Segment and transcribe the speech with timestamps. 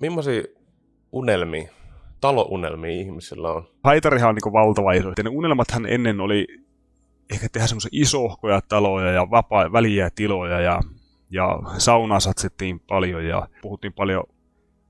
[0.00, 0.42] millaisia
[1.12, 1.68] unelmia,
[2.20, 3.68] talounelmia ihmisillä on?
[3.84, 5.08] Haitarihan on niin valtava iso.
[5.08, 6.46] Ne unelmathan ennen oli
[7.30, 10.80] ehkä tehdä semmoisia isohkoja taloja ja vapaa, väliä tiloja ja,
[11.30, 14.24] ja saunaa satsettiin paljon ja puhuttiin paljon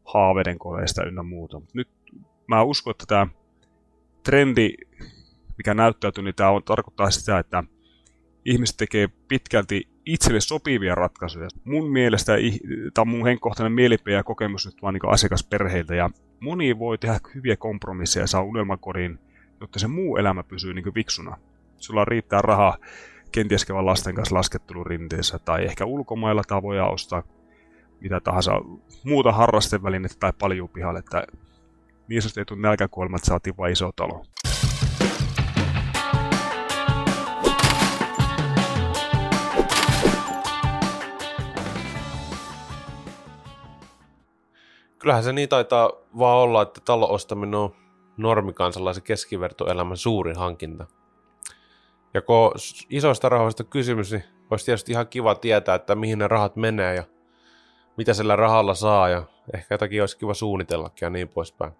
[0.04, 1.60] haavedenkoneista ynnä muuta.
[1.74, 1.88] Nyt
[2.46, 3.26] mä uskon, että tämä
[4.22, 4.70] trendi,
[5.58, 7.64] mikä näyttäytyy, niin tämä on, tarkoittaa sitä, että
[8.44, 11.48] ihmiset tekee pitkälti itselle sopivia ratkaisuja.
[11.64, 12.32] Mun mielestä,
[12.94, 17.20] tämä on mun henkkohtainen mielipide ja kokemus nyt vaan niin asiakasperheiltä, ja moni voi tehdä
[17.34, 19.18] hyviä kompromisseja ja saa unelmakodin,
[19.60, 21.36] jotta se muu elämä pysyy niin viksuna.
[21.76, 22.76] Sulla riittää rahaa
[23.32, 27.22] kenties käydä lasten kanssa laskettelurinteessä tai ehkä ulkomailla tai voidaan ostaa
[28.00, 28.52] mitä tahansa
[29.04, 30.98] muuta harrastevälinettä tai paljon pihalle.
[30.98, 31.26] Että
[32.08, 34.24] niin sanotusti ei tule nälkäkuolema, että saatiin vain iso talo.
[45.04, 47.74] Kyllähän se niin taitaa vaan olla, että talon ostaminen on
[48.16, 50.86] normikansalaisen keskivertoelämän suurin hankinta.
[52.14, 52.52] Ja kun
[52.90, 57.04] isoista rahoista kysymys, niin olisi tietysti ihan kiva tietää, että mihin ne rahat menee ja
[57.96, 59.22] mitä sillä rahalla saa ja
[59.54, 61.72] ehkä jotakin olisi kiva suunnitellakin ja niin poispäin.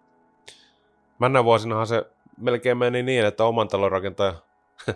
[1.18, 2.06] Männä vuosinahan se
[2.38, 4.34] melkein meni niin, että oman talon rakentaja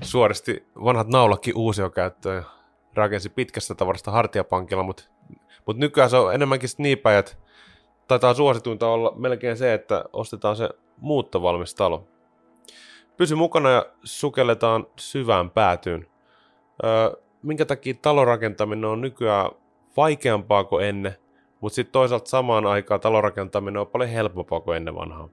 [0.00, 2.50] suoristi vanhat naulakin uusiokäyttöön ja
[2.94, 5.15] rakensi pitkästä tavarasta hartiapankilla, mutta,
[5.66, 7.32] mutta nykyään se on enemmänkin niin päin, että
[8.08, 10.68] taitaa suosituinta olla melkein se, että ostetaan se
[11.00, 12.08] muuttovalmis talo.
[13.16, 16.06] Pysy mukana ja sukelletaan syvään päätyyn.
[16.84, 17.10] Öö,
[17.42, 19.50] minkä takia talorakentaminen on nykyään
[19.96, 21.16] vaikeampaa kuin ennen,
[21.60, 25.28] mutta sitten toisaalta samaan aikaan talorakentaminen on paljon helpompaa kuin ennen vanhaa.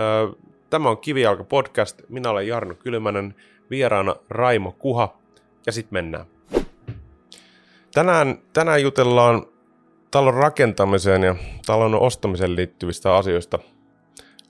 [0.00, 0.28] Öö,
[0.70, 2.02] tämä on Kivijalka podcast.
[2.08, 3.34] Minä olen Jarno Kylmänen,
[3.70, 5.18] vieraana Raimo Kuha
[5.66, 6.26] ja sitten mennään.
[7.94, 9.46] Tänään, tänään jutellaan
[10.10, 13.58] talon rakentamiseen ja talon ostamiseen liittyvistä asioista.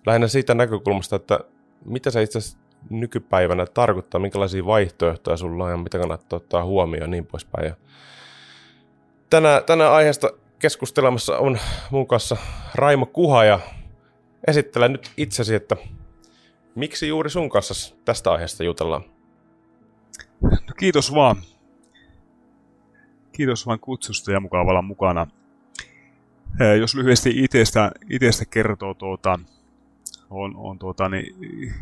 [0.06, 1.40] Lähinnä siitä näkökulmasta, että
[1.84, 2.58] mitä se itse asiassa
[2.90, 7.66] nykypäivänä tarkoittaa, minkälaisia vaihtoehtoja sulla on ja mitä kannattaa ottaa huomioon ja niin poispäin.
[7.66, 7.76] Ja
[9.30, 11.58] tänä, tänä aiheesta keskustelemassa on
[11.90, 12.36] mun kanssa
[12.74, 13.60] Raimo Kuha ja
[14.46, 15.76] esittele nyt itsesi, että
[16.74, 19.04] miksi juuri sun kanssa tästä aiheesta jutellaan?
[20.42, 21.36] No kiitos vaan.
[23.32, 25.26] Kiitos vaan kutsusta ja mukava olla mukana.
[26.80, 29.38] Jos lyhyesti itsestä, itsestä kertoo, tuota,
[30.30, 31.74] on, on tuota, niin,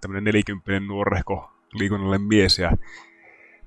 [0.00, 2.72] tämmöinen nelikymppinen nuorehko liikunnalle mies ja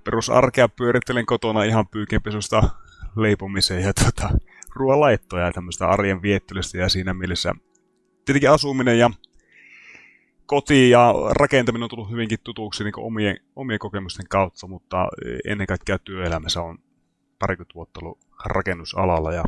[0.04, 2.70] perusarkea pyörittelen kotona ihan pyykinpesusta
[3.16, 4.30] leipomiseen ja tuota,
[4.76, 7.54] ruoanlaittoa ja tämmöistä arjen viettelystä ja siinä mielessä
[8.26, 9.10] tietenkin asuminen ja
[10.46, 15.08] koti ja rakentaminen on tullut hyvinkin tutuksi niin omien, omien kokemusten kautta, mutta
[15.48, 16.78] ennen kaikkea työelämässä on
[17.42, 19.44] parikymmentä vuotta ollut rakennusalalla ja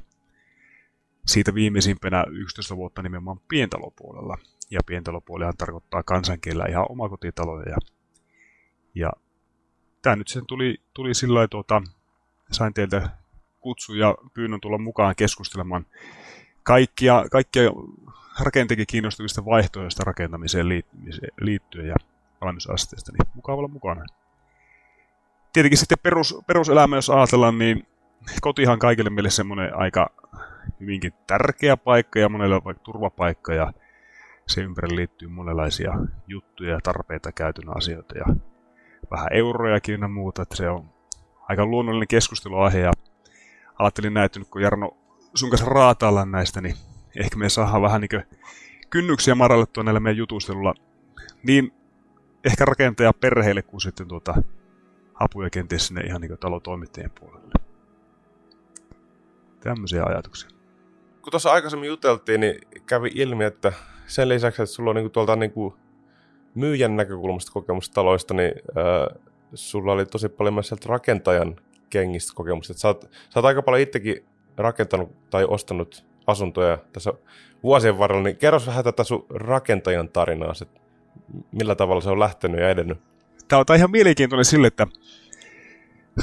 [1.26, 4.38] siitä viimeisimpänä 11 vuotta nimenomaan pientalopuolella.
[4.72, 7.70] Ja pientalopuolihan tarkoittaa kansankielellä ihan omakotitaloja.
[7.70, 7.78] Ja,
[8.96, 9.12] ja
[10.02, 11.82] tämä nyt sen tuli, tuli sillä lailla, tuota,
[12.52, 13.10] sain teiltä
[13.60, 15.86] kutsu ja pyynnön tulla mukaan keskustelemaan
[16.64, 17.64] kaikkia, kaikkia
[18.40, 20.70] rakenteenkin kiinnostavista vaihtoehdoista rakentamiseen
[21.42, 21.96] liittyen ja
[22.42, 24.06] valmiusasteesta, niin mukava olla mukana.
[25.54, 27.88] Tietenkin sitten perus, peruselämä, jos ajatellaan, niin
[28.42, 30.10] kotihan kaikille meille semmoinen aika
[30.80, 33.74] hyvinkin tärkeä paikka ja monelle vaikka turvapaikka ja
[34.48, 35.94] se ympärille liittyy monenlaisia
[36.28, 38.26] juttuja ja tarpeita käytynä asioita ja
[39.12, 40.90] vähän eurojakin ja muuta, että se on
[41.50, 42.92] aika luonnollinen keskusteluaihe ja
[43.80, 44.98] ajattelin näin, että nyt kun Jarno
[45.34, 46.76] sun kanssa raataillaan näistä, niin
[47.20, 48.24] ehkä me saadaan vähän niin
[48.90, 50.74] kynnyksiä madallettua näillä meidän jutustelulla
[51.44, 51.74] niin
[52.46, 54.36] ehkä rakentaja perheille kuin sitten tuota
[55.24, 57.54] apuja kenties sinne ihan niin talotoimittajien puolelle.
[59.60, 60.50] Tämmöisiä ajatuksia.
[61.22, 63.74] Kun tuossa aikaisemmin juteltiin, niin kävi ilmi, että
[64.08, 65.74] sen lisäksi, että sulla on niin tuolta niin kuin
[66.56, 69.22] myyjän näkökulmasta kokemusta taloista, niin äh,
[69.54, 71.56] sulla oli tosi paljon myös sieltä rakentajan
[71.90, 72.74] kengistä kokemusta.
[72.74, 74.26] sä, oot, sä oot aika paljon itsekin
[74.58, 77.14] rakentanut tai ostanut asuntoja tässä
[77.64, 80.80] vuosien varrella, niin kerro vähän tätä sun rakentajan tarinaa, että
[81.52, 83.13] millä tavalla se on lähtenyt ja edennyt.
[83.48, 84.88] Tämä on ihan mielenkiintoinen sille, että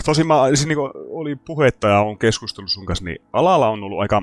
[0.05, 0.78] tosi mä, siis niin
[1.08, 4.22] oli puhetta ja on keskustellut sun kanssa, niin alalla on ollut aika,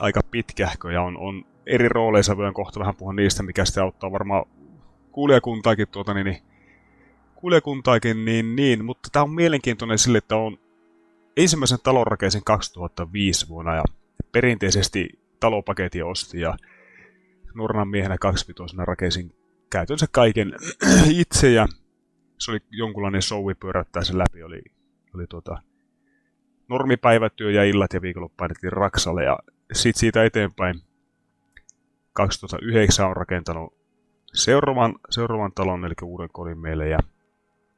[0.00, 4.12] aika pitkähkö ja on, on eri rooleissa, voin kohta vähän puhua niistä, mikä sitten auttaa
[4.12, 4.44] varmaan
[5.12, 6.42] kuulijakuntaakin, tuota, niin, niin,
[7.34, 10.58] kuulijakuntaakin, niin, niin, mutta tämä on mielenkiintoinen sille, että on
[11.36, 13.84] ensimmäisen talon rakensin 2005 vuonna ja
[14.32, 15.08] perinteisesti
[15.40, 16.56] talopaketin osti ja
[17.54, 19.34] nuorena miehenä 25 rakensin
[19.70, 20.54] käytännössä kaiken
[21.20, 21.68] itse ja
[22.38, 24.62] se oli jonkunlainen showi pyörättää sen läpi, oli,
[25.14, 25.62] oli tuota,
[26.68, 29.38] normipäivätyö ja illat ja viikonloppu painettiin Raksalle ja
[29.72, 30.80] sitten siitä eteenpäin
[32.12, 33.74] 2009 on rakentanut
[34.34, 36.98] seuraavan, seuraavan talon, eli uuden kodin meille, ja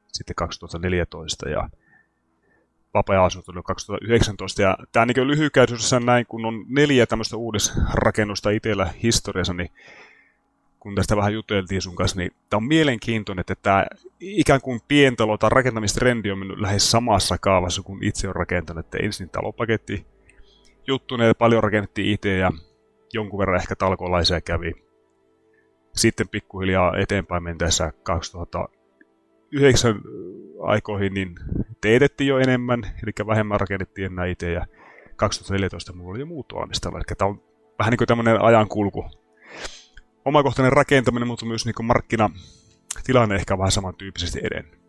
[0.07, 1.69] sitten 2014, ja
[2.93, 4.61] vapaa oli 2019.
[4.61, 9.69] Ja tämä niin lyhykäisyydessä näin, kun on neljä tämmöistä uudisrakennusta itsellä historiassa, niin
[10.81, 13.85] kun tästä vähän juteltiin sun kanssa, niin tämä on mielenkiintoinen, että tämä
[14.19, 18.85] ikään kuin pientalo tai rakentamistrendi on mennyt lähes samassa kaavassa kuin itse on rakentanut.
[18.85, 20.05] Että ensin talopaketti
[20.87, 22.51] juttu, ne paljon rakennettiin itse ja
[23.13, 24.71] jonkun verran ehkä talkolaisia kävi.
[25.95, 30.01] Sitten pikkuhiljaa eteenpäin mentäessä 2009
[30.61, 31.35] aikoihin, niin
[31.81, 34.65] teetettiin jo enemmän, eli vähemmän rakennettiin enää itse, ja
[35.15, 36.97] 2014 mulla oli jo muut valmistella.
[36.97, 37.43] Eli tämä on
[37.79, 39.05] vähän niin kuin tämmöinen ajankulku.
[40.25, 44.81] Omakohtainen rakentaminen, mutta myös niin markkinatilanne ehkä vähän samantyyppisesti edennyt.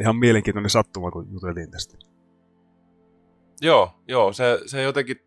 [0.00, 1.96] Ihan mielenkiintoinen sattuma, kun juteltiin tästä.
[3.60, 5.20] Joo, joo se, se jotenkin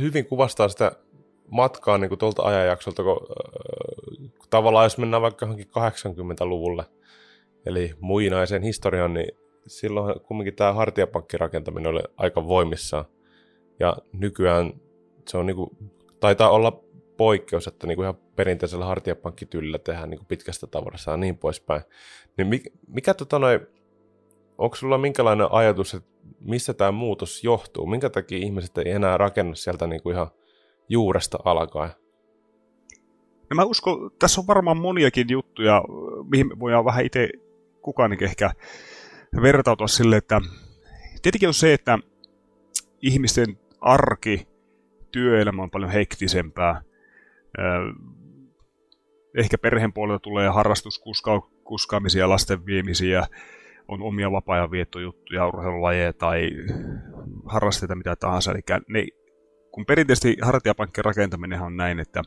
[0.00, 0.92] hyvin kuvastaa sitä
[1.50, 6.84] matkaa niin kuin tuolta ajanjaksolta, kun, äh, kun tavallaan jos mennään vaikka 80-luvulle,
[7.66, 13.04] eli muinaisen historian, niin silloin kumminkin tämä hartiapankkirakentaminen oli aika voimissaan.
[13.80, 14.72] Ja nykyään
[15.28, 15.70] se on niin kuin,
[16.20, 16.83] taitaa olla
[17.16, 21.82] poikkeus, että niin kuin ihan perinteisellä hartiapankkityylillä tehdään niin kuin pitkästä tavarasta ja niin poispäin.
[22.36, 23.60] Niin mikä, mikä tota noin,
[24.58, 26.08] onko sulla minkälainen ajatus, että
[26.40, 27.86] missä tämä muutos johtuu?
[27.86, 30.30] Minkä takia ihmiset ei enää rakenna sieltä niin kuin ihan
[30.88, 31.90] juuresta alkaen?
[33.50, 35.82] No mä uskon, tässä on varmaan moniakin juttuja,
[36.30, 37.28] mihin voidaan vähän itse
[37.82, 38.50] kukaan ehkä
[39.42, 40.40] vertautua sille, että
[41.22, 41.98] tietenkin on se, että
[43.02, 44.48] ihmisten arki,
[45.12, 46.82] työelämä on paljon hektisempää.
[49.38, 53.26] Ehkä perheen puolelta tulee harrastuskuskaamisia, lasten viemisiä,
[53.88, 56.50] on omia vapaa-ajan viettojuttuja, urheilulajeja tai
[57.46, 58.50] harrasteita mitä tahansa.
[58.50, 59.06] Eli ne,
[59.70, 62.22] kun perinteisesti hartiapankkien rakentaminen on näin, että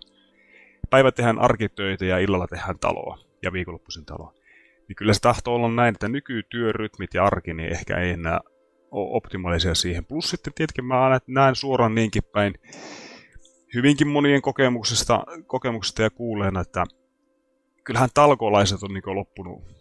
[0.90, 4.34] päivät tehdään arkitöitä ja illalla tehdään taloa ja viikonloppuisin taloa.
[4.88, 8.40] Niin kyllä se tahtoo olla näin, että nykytyörytmit ja arki niin ehkä ei enää
[8.92, 10.06] ole optimaalisia siihen.
[10.06, 12.54] Plus sitten tietenkin mä näen suoraan niinkin päin
[13.74, 16.84] hyvinkin monien kokemuksista, kokemuksista ja kuuleena, että
[17.84, 19.78] kyllähän talkolaiset on niin loppunut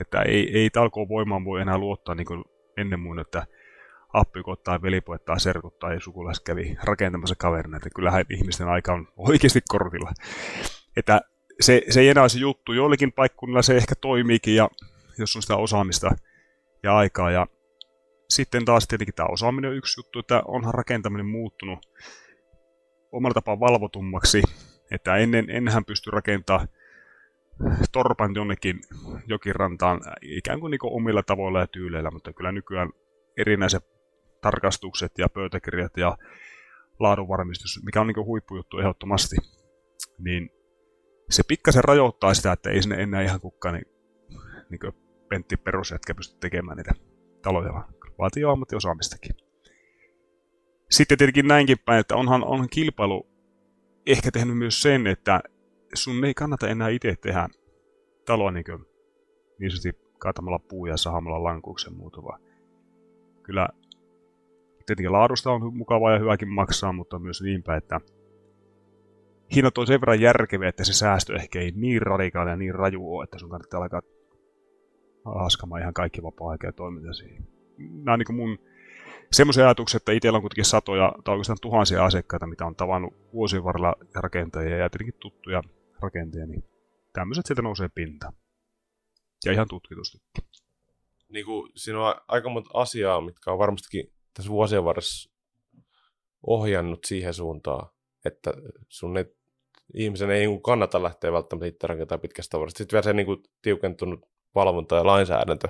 [0.00, 2.26] että ei, ei talkoon voimaan voi enää luottaa niin
[2.76, 3.46] ennen muun, että
[4.12, 7.76] appikot tai velipojat tai serkut tai sukulaiset kävi rakentamassa kaverina.
[7.76, 10.12] Että kyllähän ihmisten aika on oikeasti kortilla.
[10.96, 11.20] Että
[11.60, 12.72] se, se ei enää se juttu.
[12.72, 14.68] Joillekin paikkunnilla se ehkä toimiikin, ja
[15.18, 16.10] jos on sitä osaamista
[16.82, 17.30] ja aikaa.
[17.30, 17.46] Ja
[18.30, 21.78] sitten taas tietenkin tämä osaaminen on yksi juttu, että onhan rakentaminen muuttunut
[23.12, 24.42] omalla tapaa valvotummaksi.
[24.90, 26.68] Että ennen, ennenhän pystyi rakentamaan
[27.92, 28.80] torpan jonnekin
[29.26, 32.90] jokirantaan ikään kuin, niin kuin omilla tavoilla ja tyyleillä, mutta kyllä nykyään
[33.36, 33.84] erinäiset
[34.40, 36.16] tarkastukset ja pöytäkirjat ja
[36.98, 39.36] laadunvarmistus, mikä on niin kuin huippujuttu ehdottomasti,
[40.18, 40.50] niin
[41.30, 43.86] se pikkasen rajoittaa sitä, että ei sinne enää ihan kukaan niin,
[44.70, 44.92] niin kuin
[45.28, 46.92] Pentti perusjätkä pysty tekemään niitä
[47.42, 49.45] taloja, vaan vaatii jo ammattiosaamistakin.
[50.90, 53.26] Sitten tietenkin näinkin päin, että onhan, onhan kilpailu
[54.06, 55.40] ehkä tehnyt myös sen, että
[55.94, 57.48] sun ei kannata enää itse tehdä
[58.26, 58.84] taloa niin, kuin,
[59.58, 62.40] niin sanotusti kaatamalla puuja ja sahamalla lankuuksen muuta, vaan
[63.42, 63.68] kyllä
[64.86, 68.00] tietenkin laadusta on mukavaa ja hyväkin maksaa, mutta myös niinpä, että
[69.54, 73.16] hinnat on sen verran järkeviä, että se säästö ehkä ei niin radikaali ja niin raju
[73.16, 74.02] ole, että sun kannattaa alkaa
[75.24, 77.48] haskamaan ihan kaikki vapaa-aika ja toiminta siihen.
[77.78, 78.58] Nämä on niin mun
[79.32, 83.64] semmoisia ajatuksia, että itsellä on kuitenkin satoja tai oikeastaan tuhansia asiakkaita, mitä on tavannut vuosien
[83.64, 85.62] varrella rakentajia ja tietenkin tuttuja
[86.00, 86.64] rakentajia, niin
[87.12, 88.32] tämmöiset sieltä nousee pintaan.
[89.44, 90.18] Ja ihan tutkitusti.
[91.28, 95.30] Niin kuin, siinä on aika monta asiaa, mitkä on varmastikin tässä vuosien varressa
[96.46, 97.88] ohjannut siihen suuntaan,
[98.24, 98.52] että
[98.88, 99.24] sun ei,
[99.94, 102.78] ihmisen ei niin kannata lähteä välttämättä itse rakentamaan pitkästä vuodesta.
[102.78, 104.20] Sitten vielä se niin kuin, tiukentunut
[104.54, 105.68] valvonta ja lainsäädäntö.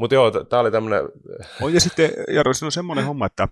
[0.00, 1.02] Mutta joo, tämä oli tämmöinen...
[1.62, 3.48] On, ja sitten Jaro, on semmoinen homma, että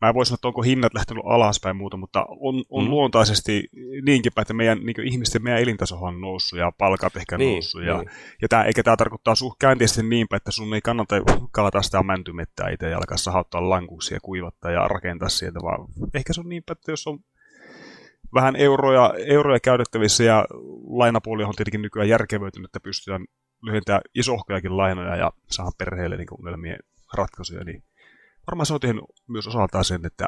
[0.00, 2.90] mä en voi sanoa, että onko hinnat lähtenyt alaspäin muuta, mutta on, on mm.
[2.90, 3.68] luontaisesti
[4.02, 7.84] niinkin päin, että meidän niin ihmisten meidän elintaso on noussut ja palkat ehkä niin, noussut.
[7.84, 8.10] Ja, niin.
[8.42, 11.16] ja tää, eikä tämä tarkoittaa suh käänteisesti niin päin, että sun ei kannata
[11.52, 16.40] kaata sitä mäntymettää itse ja alkaa sahauttaa lankuuksia, kuivattaa ja rakentaa sieltä, vaan ehkä se
[16.40, 17.18] on niin päin, että jos on
[18.34, 20.44] vähän euroja, euroja käytettävissä ja
[20.90, 23.24] lainapuoli on tietenkin nykyään järkevöitynyt, että pystytään
[23.62, 26.78] lyhentämään isohkojakin lainoja ja saada perheelle niin unelmien
[27.14, 27.82] ratkaisuja, niin
[28.46, 30.26] varmaan se on tehnyt myös osaltaan sen, että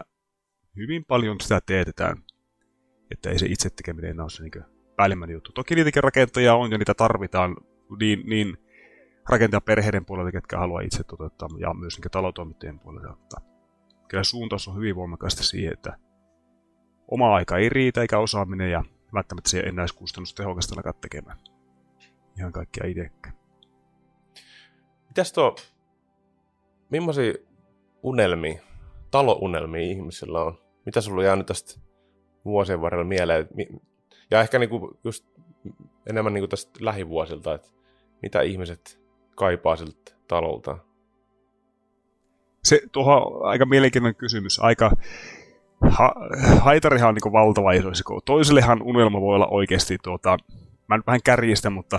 [0.77, 2.17] hyvin paljon sitä teetetään,
[3.11, 4.65] että ei se itse tekeminen ole se niin
[4.97, 5.53] päällimmäinen juttu.
[5.53, 7.57] Toki niitäkin rakentajia on ja niitä tarvitaan
[8.01, 8.57] niin, niin
[9.29, 13.41] rakentajan perheiden puolelta, ketkä haluaa itse toteuttaa, ja myös niin talotoimittajien puolelta.
[14.09, 15.97] kyllä suuntaus on hyvin voimakkaasti siihen, että
[17.09, 18.85] oma aika ei riitä eikä osaaminen ja
[19.15, 21.39] välttämättä se ei enää kustannustehokasta alkaa tekemään.
[22.39, 23.35] Ihan kaikkia itsekään.
[25.09, 25.55] Mitäs tuo,
[26.91, 27.35] millaisia
[28.03, 28.63] unelmia,
[29.11, 30.59] talounelmia ihmisillä on?
[30.87, 31.81] Mitä sulla on jäänyt tästä
[32.45, 33.49] vuosien varrella mieleen?
[34.31, 35.27] Ja ehkä niinku just
[36.07, 37.69] enemmän niinku tästä lähivuosilta, että
[38.23, 39.01] mitä ihmiset
[39.37, 40.79] kaipaa siltä talolta?
[42.65, 44.61] Se tuohon aika mielenkiintoinen kysymys.
[44.61, 44.91] Aika,
[45.91, 46.15] ha,
[46.61, 47.91] haitarihan on niin valtava iso.
[48.25, 50.37] Toisellehan unelma voi olla oikeasti, tuota,
[50.97, 51.99] mä vähän kärjistä, mutta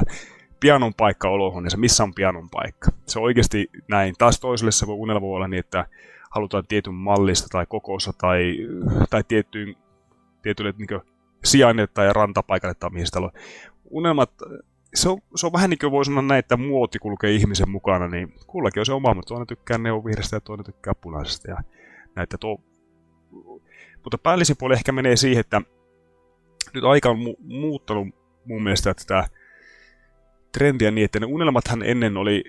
[0.59, 2.91] pianon paikka olohuoneessa, missä on pianon paikka.
[3.05, 4.15] Se on oikeasti näin.
[4.17, 5.85] Taas toiselle se voi unelma voi olla niin, että
[6.29, 8.57] halutaan tietyn mallista tai kokossa tai,
[9.09, 9.75] tai tiettyyn,
[10.41, 11.01] tietylle niin
[11.43, 13.31] sijainnille tai rantapaikalle tai mihin talo.
[13.89, 14.31] Unelmat,
[14.93, 18.07] se on, se on vähän niin kuin voi sanoa näin, että muoti kulkee ihmisen mukana,
[18.07, 21.57] niin kullakin on se oma, mutta toinen tykkää neuvonvihreästä ja toinen tykkää punaisesta ja
[22.15, 22.61] näitä tuo.
[24.03, 25.61] Mutta päällisin puoli ehkä menee siihen, että
[26.73, 29.27] nyt aika on mu- muuttanut mun mielestä tätä
[30.51, 32.43] trendiä niin, että ne unelmathan ennen oli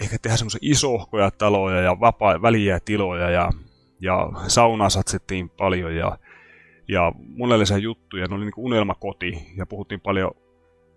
[0.00, 3.50] ehkä tehdä semmoisia isohkoja taloja ja vapaa, väliä tiloja ja,
[4.00, 6.18] ja saunaa satsettiin paljon ja,
[6.88, 8.26] ja monenlaisia juttuja.
[8.26, 10.30] Ne oli niin unelmakoti ja puhuttiin paljon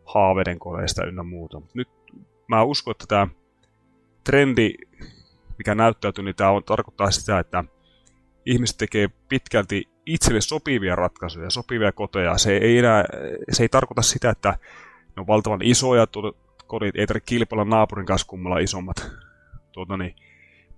[0.05, 1.61] haaveiden koreista ynnä muuta.
[1.73, 1.89] Nyt
[2.47, 3.27] mä uskon, että tämä
[4.23, 4.73] trendi,
[5.57, 7.63] mikä näyttäytyy, niin tämä on, tarkoittaa sitä, että
[8.45, 12.37] ihmiset tekee pitkälti itselle sopivia ratkaisuja, sopivia koteja.
[12.37, 13.05] Se ei, enää,
[13.51, 14.49] se ei tarkoita sitä, että
[15.15, 16.07] ne on valtavan isoja
[16.67, 19.11] kodit, ei tarvitse kilpailla naapurin kanssa kummalla isommat
[19.71, 20.15] tuota, niin,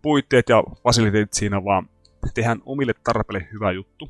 [0.01, 1.89] puitteet ja fasiliteetit siinä, vaan
[2.33, 4.09] tehdään omille tarpeille hyvä juttu.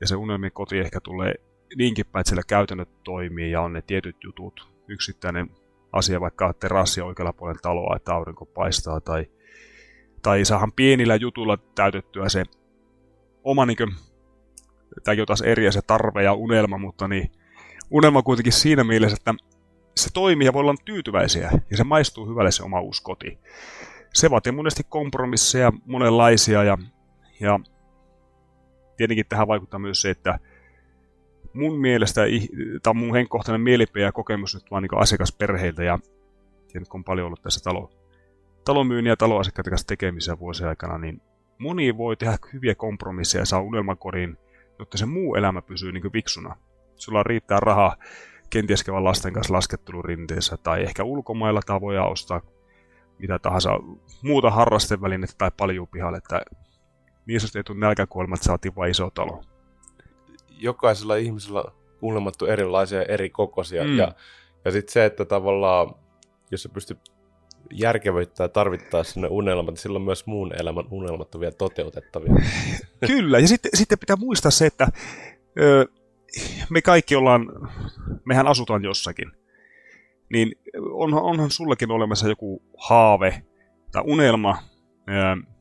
[0.00, 1.34] Ja se unelmien koti ehkä tulee
[1.76, 4.68] niinkin päin, että siellä käytännöt toimii ja on ne tietyt jutut.
[4.88, 5.50] Yksittäinen
[5.92, 9.26] asia, vaikka terassi oikealla puolella taloa, että aurinko paistaa, tai,
[10.22, 12.44] tai saahan pienillä jutulla täytettyä se
[13.44, 13.92] oma, niin kuin,
[15.04, 17.30] tai taas eri se tarve ja unelma, mutta niin,
[17.90, 19.34] unelma kuitenkin siinä mielessä, että
[19.96, 23.38] se toimii ja voi olla tyytyväisiä, ja se maistuu hyvälle se oma uusi koti.
[24.14, 26.78] Se vaatii monesti kompromisseja monenlaisia, ja,
[27.40, 27.60] ja
[28.96, 30.38] tietenkin tähän vaikuttaa myös se, että
[31.54, 32.20] mun mielestä,
[32.82, 35.98] tai mun henkkohtainen mielipide ja kokemus nyt vaan niin asiakasperheiltä, ja
[36.68, 37.90] tiedän, kun on paljon ollut tässä talo,
[38.64, 41.22] talomyynnin ja taloasiakkaiden kanssa tekemisiä vuosien aikana, niin
[41.58, 44.38] moni voi tehdä hyviä kompromisseja ja saa unelmakorin,
[44.84, 46.56] jotta se muu elämä pysyy niin viksuna.
[46.96, 47.96] Sulla riittää rahaa
[48.50, 52.40] kenties käydä lasten kanssa laskettelurinteessä tai ehkä ulkomailla tai voi ostaa
[53.18, 53.70] mitä tahansa
[54.22, 56.40] muuta harrastevälinettä tai paljon pihalle, että
[57.26, 59.42] niin sanotusti ei tule nälkäkuolemat, saatiin vain iso talo
[60.58, 61.64] jokaisella ihmisellä
[62.02, 63.84] unelmattu erilaisia eri kokoisia.
[63.84, 63.98] Mm.
[63.98, 64.12] Ja,
[64.64, 65.94] ja sitten se, että tavallaan,
[66.50, 66.96] jos se pystyy
[67.72, 72.34] järkevöittää tarvittaessa ne unelmat, niin silloin myös muun elämän unelmat on vielä toteutettavia.
[73.06, 74.88] Kyllä, ja sitten, sitten pitää muistaa se, että
[75.60, 75.86] ö,
[76.70, 77.46] me kaikki ollaan,
[78.24, 79.32] mehän asutaan jossakin,
[80.32, 80.52] niin
[80.92, 83.42] onhan, onhan sullakin olemassa joku haave
[83.92, 84.58] tai unelma,
[85.08, 85.54] ö,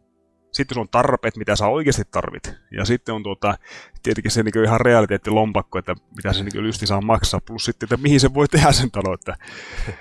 [0.54, 2.54] sitten on tarpeet, mitä sä oikeasti tarvit.
[2.72, 3.58] Ja sitten on tuota,
[4.04, 7.98] tietenkin se niin ihan realiteettilompakko, että mitä se niin lysti saa maksaa, plus sitten, että
[7.98, 9.14] mihin se voi tehdä sen talo.
[9.14, 9.38] Että,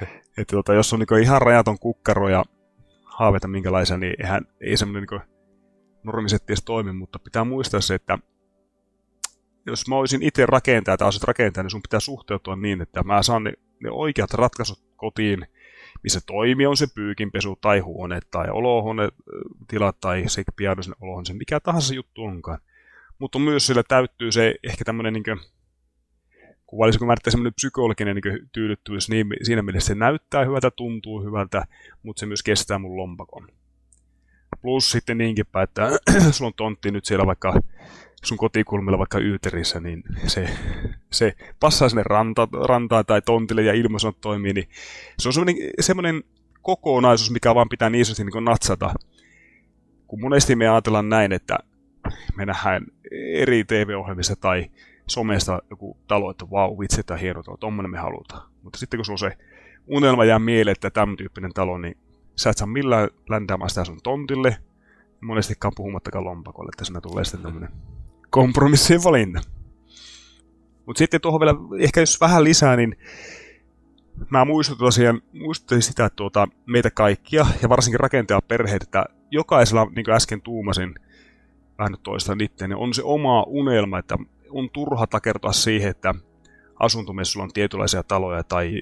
[0.39, 2.45] että tuota, jos on niin ihan rajaton kukkaro ja
[3.05, 5.21] haaveita minkälaisia, niin eihän, ei semmoinen niin
[6.03, 8.19] normisetti edes toimi, mutta pitää muistaa se, että
[9.67, 13.23] jos mä olisin itse rakentaja tai olisit rakentaja, niin sun pitää suhteutua niin, että mä
[13.23, 15.47] saan ne, ne oikeat ratkaisut kotiin,
[16.03, 19.09] missä toimii on se pyykinpesu tai huone tai olohuone
[19.69, 22.59] tila tai se pianoisen olohuone, mikä tahansa juttu onkaan.
[23.19, 25.41] Mutta myös sillä täyttyy se ehkä tämmöinen niin
[26.73, 31.65] kuvailisiko mä semmoinen psykologinen niin tyydyttyvyys niin, siinä mielessä se näyttää hyvältä, tuntuu hyvältä,
[32.03, 33.49] mutta se myös kestää mun lompakon.
[34.63, 35.91] Plus sitten niinkin päin, että
[36.31, 37.61] sulla on tontti nyt siellä vaikka
[38.25, 40.49] sun kotikulmilla vaikka Yyterissä, niin se,
[41.11, 44.69] se passaa sinne ranta, rantaan tai tontille ja ilmaisut toimii, niin
[45.19, 46.23] se on semmoinen, semmoinen
[46.63, 48.95] kokonaisuus, mikä vaan pitää niin sanotusti niin natsata.
[50.07, 51.59] Kun monesti me ajatellaan näin, että
[52.37, 52.87] me nähdään
[53.35, 54.71] eri TV-ohjelmissa tai
[55.07, 58.51] somesta joku talo, että vau, vitsi, että hieno talo, tommonen me halutaan.
[58.63, 59.39] Mutta sitten kun se on se
[59.87, 61.99] unelma jää mieleen, että tämän tyyppinen talo, niin
[62.37, 64.57] sä et saa millään läntäämään sitä sun tontille,
[65.21, 67.71] monestikaan puhumattakaan lompakolle, että siinä tulee sitten tämmöinen
[68.31, 69.41] kompromissien valinta.
[70.87, 72.97] Mutta sitten tuohon vielä, ehkä jos vähän lisää, niin
[74.31, 79.91] mä muistutan tosiaan, muistutin sitä, että tuota, meitä kaikkia, ja varsinkin rakentaa perheitä, että jokaisella,
[79.97, 80.95] niin kuin äsken tuumasin,
[81.79, 84.19] vähän toista itse, niin on se oma unelma, että
[84.53, 86.15] on turha takertua siihen, että
[86.79, 88.81] asuntomessulla on tietynlaisia taloja tai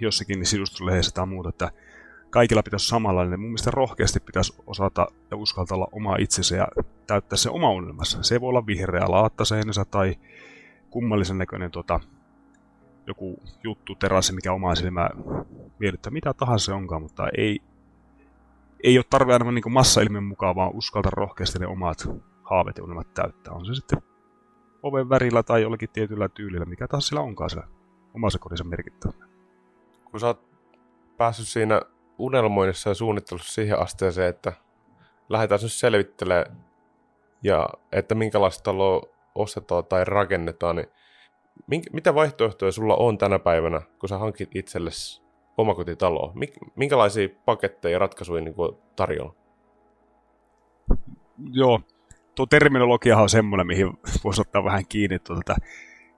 [0.00, 1.70] jossakin sidustuslehdessä tai muuta, että
[2.30, 3.40] kaikilla pitäisi samanlainen.
[3.40, 6.68] Mun mielestä rohkeasti pitäisi osata ja uskaltaa olla oma itsensä ja
[7.06, 8.22] täyttää se oma unelmassa.
[8.22, 10.14] Se voi olla vihreä laattaseinänsä tai
[10.90, 12.00] kummallisen näköinen tota,
[13.06, 15.10] joku juttu, terassi, mikä omaa silmää
[15.78, 17.60] miellyttää, mitä tahansa se onkaan, mutta ei,
[18.84, 22.08] ei ole tarve aina niin massailmiön mukaan, vaan uskalta rohkeasti ne omat
[22.42, 23.52] haaveet ja unelmat täyttää.
[23.54, 24.02] On se sitten
[24.82, 27.68] oven värillä tai jollakin tietyllä tyylillä, mikä tahansa sillä onkaan siellä
[28.14, 29.12] omassa kodissa merkittävä.
[30.04, 30.48] Kun sä oot
[31.16, 31.82] päässyt siinä
[32.18, 34.52] unelmoinnissa ja suunnittelussa siihen asteeseen, että
[35.28, 36.64] lähdetään nyt selvittelemään,
[37.42, 39.02] ja että minkälaista taloa
[39.34, 40.88] ostetaan tai rakennetaan, niin
[41.66, 45.22] Mink, mitä vaihtoehtoja sulla on tänä päivänä, kun sä hankit itsellesi
[45.58, 46.32] omakotitaloa?
[46.34, 48.54] Mik, minkälaisia paketteja ja ratkaisuja niin
[48.96, 49.34] tarjolla?
[51.50, 51.80] Joo,
[52.36, 53.92] tuo terminologiahan on semmoinen, mihin
[54.24, 55.18] voisi ottaa vähän kiinni.
[55.18, 55.56] Tuota,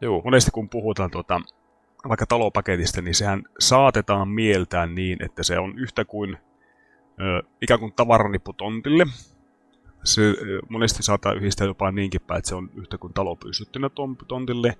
[0.00, 0.22] Joo.
[0.24, 1.40] Monesti kun puhutaan tuota,
[2.08, 6.38] vaikka talopaketista, niin sehän saatetaan mieltään niin, että se on yhtä kuin
[7.20, 9.06] ö, ikään kuin tavaranippu tontille,
[10.04, 10.22] se
[10.68, 13.90] monesti saattaa yhdistää jopa niinkin päin, että se on yhtä kuin talo pystyttynä
[14.28, 14.76] tontille.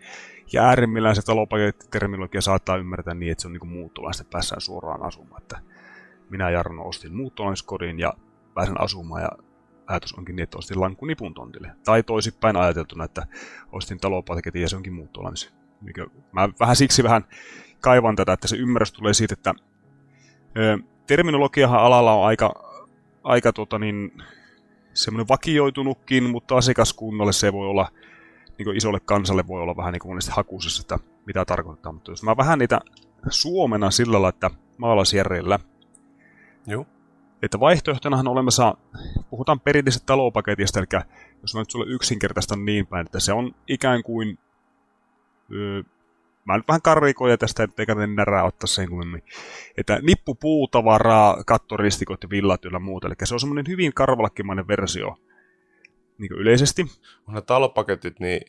[0.52, 5.02] Ja äärimmillään se talopaketterminologia saattaa ymmärtää niin, että se on niin muuttolaista, että päässään suoraan
[5.02, 5.42] asumaan.
[5.42, 5.59] Että
[6.30, 8.14] minä Jarno ostin muuttolaiskodin ja
[8.54, 9.48] pääsen asumaan ja
[9.88, 11.71] ajatus onkin niin, että ostin lankkunipun tontille.
[11.85, 13.26] Tai toisinpäin ajateltuna, että
[13.73, 15.52] ostin talopaketin ja se onkin muuttolaimis.
[16.33, 17.25] Mä vähän siksi vähän
[17.80, 19.54] kaivan tätä, että se ymmärrys tulee siitä, että
[20.57, 22.54] ö, terminologiahan alalla on aika,
[23.25, 24.23] aika tota niin,
[24.95, 27.88] semmoinen vakioitunutkin, mutta asiakaskunnalle se voi olla,
[28.59, 31.92] niin isolle kansalle voi olla vähän niin kuin hakuisessa, että mitä tarkoittaa.
[31.92, 32.80] Mutta jos mä vähän niitä
[33.28, 35.59] suomena sillä lailla, että maalaisjärjellä,
[36.66, 36.87] Joo.
[37.42, 38.75] Että vaihtoehtonahan on olemassa,
[39.30, 41.02] puhutaan perinteisestä talopaketista, eli
[41.42, 44.38] jos mä nyt sulle yksinkertaistan niin päin, että se on ikään kuin
[46.45, 49.23] mä nyt vähän karrikoja tästä, kannata närää ottaa sen kummemmin.
[49.76, 53.07] Että nippu puutavaraa, kattoristikot ja villat yllä muuta.
[53.07, 55.16] Eli se on semmoinen hyvin karvalakkimainen versio
[56.18, 56.87] niin yleisesti.
[57.28, 58.40] Ne talopaketit, niin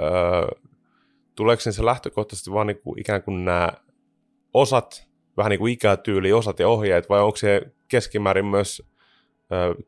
[0.00, 0.60] öö,
[1.34, 3.72] tuleeko se lähtökohtaisesti vaan niin kuin ikään kuin nämä
[4.54, 8.82] osat, vähän niin kuin ikätyyli, osat ja ohjeet, vai onko se keskimäärin myös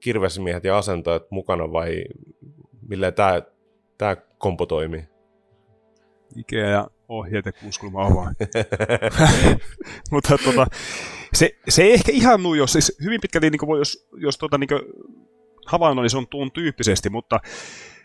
[0.01, 2.05] kirvesmiehet ja asentajat mukana, vai
[2.89, 3.43] millä tämä,
[3.99, 5.05] tämä kompo toimii?
[6.37, 8.33] Ikea ja ohjeet ja kuuskulma avaa.
[10.13, 10.67] Mutta tota,
[11.35, 14.59] se, se ei ehkä ihan nuo, jos siis hyvin pitkälti, niin voi, jos, jos tota,
[14.59, 14.69] niin
[15.67, 17.41] havainnollisi on tuon tyyppisesti, mutta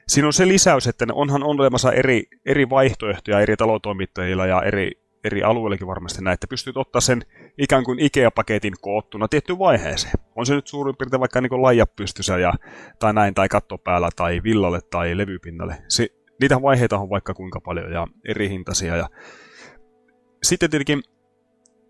[0.08, 4.92] siinä on se lisäys, että onhan on olemassa eri, eri vaihtoehtoja eri talotoimittajilla ja eri,
[5.24, 7.22] eri alueillekin varmasti näin, että pystyt ottaa sen
[7.58, 10.14] ikään kuin IKEA-paketin koottuna tiettyyn vaiheeseen.
[10.36, 12.54] On se nyt suurin piirtein vaikka niin laija pystysä ja,
[13.00, 15.76] tai näin, tai katto päällä, tai villalle, tai levypinnalle.
[15.88, 16.10] Se,
[16.42, 18.96] niitä vaiheita on vaikka kuinka paljon ja eri hintaisia.
[18.96, 19.10] Ja
[20.44, 21.04] sitten tietenkin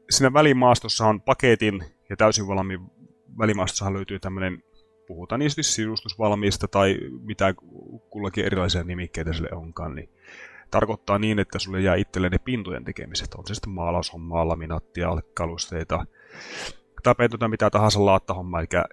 [0.10, 2.80] siinä välimaastossa on paketin ja täysin valmiin
[3.38, 4.64] välimaastossahan löytyy tämmöinen,
[5.08, 7.54] puhutaan niistä sisustusvalmiista tai mitä
[8.10, 10.10] kullakin erilaisia nimikkeitä sille onkaan, niin
[10.74, 13.34] tarkoittaa niin, että sulle jää itselle ne pintojen tekemiset.
[13.34, 16.06] On se sitten maalaushommaa, laminaattia, alkalusteita,
[17.04, 18.60] tapetuta mitä tahansa laattahommaa.
[18.60, 18.84] Eli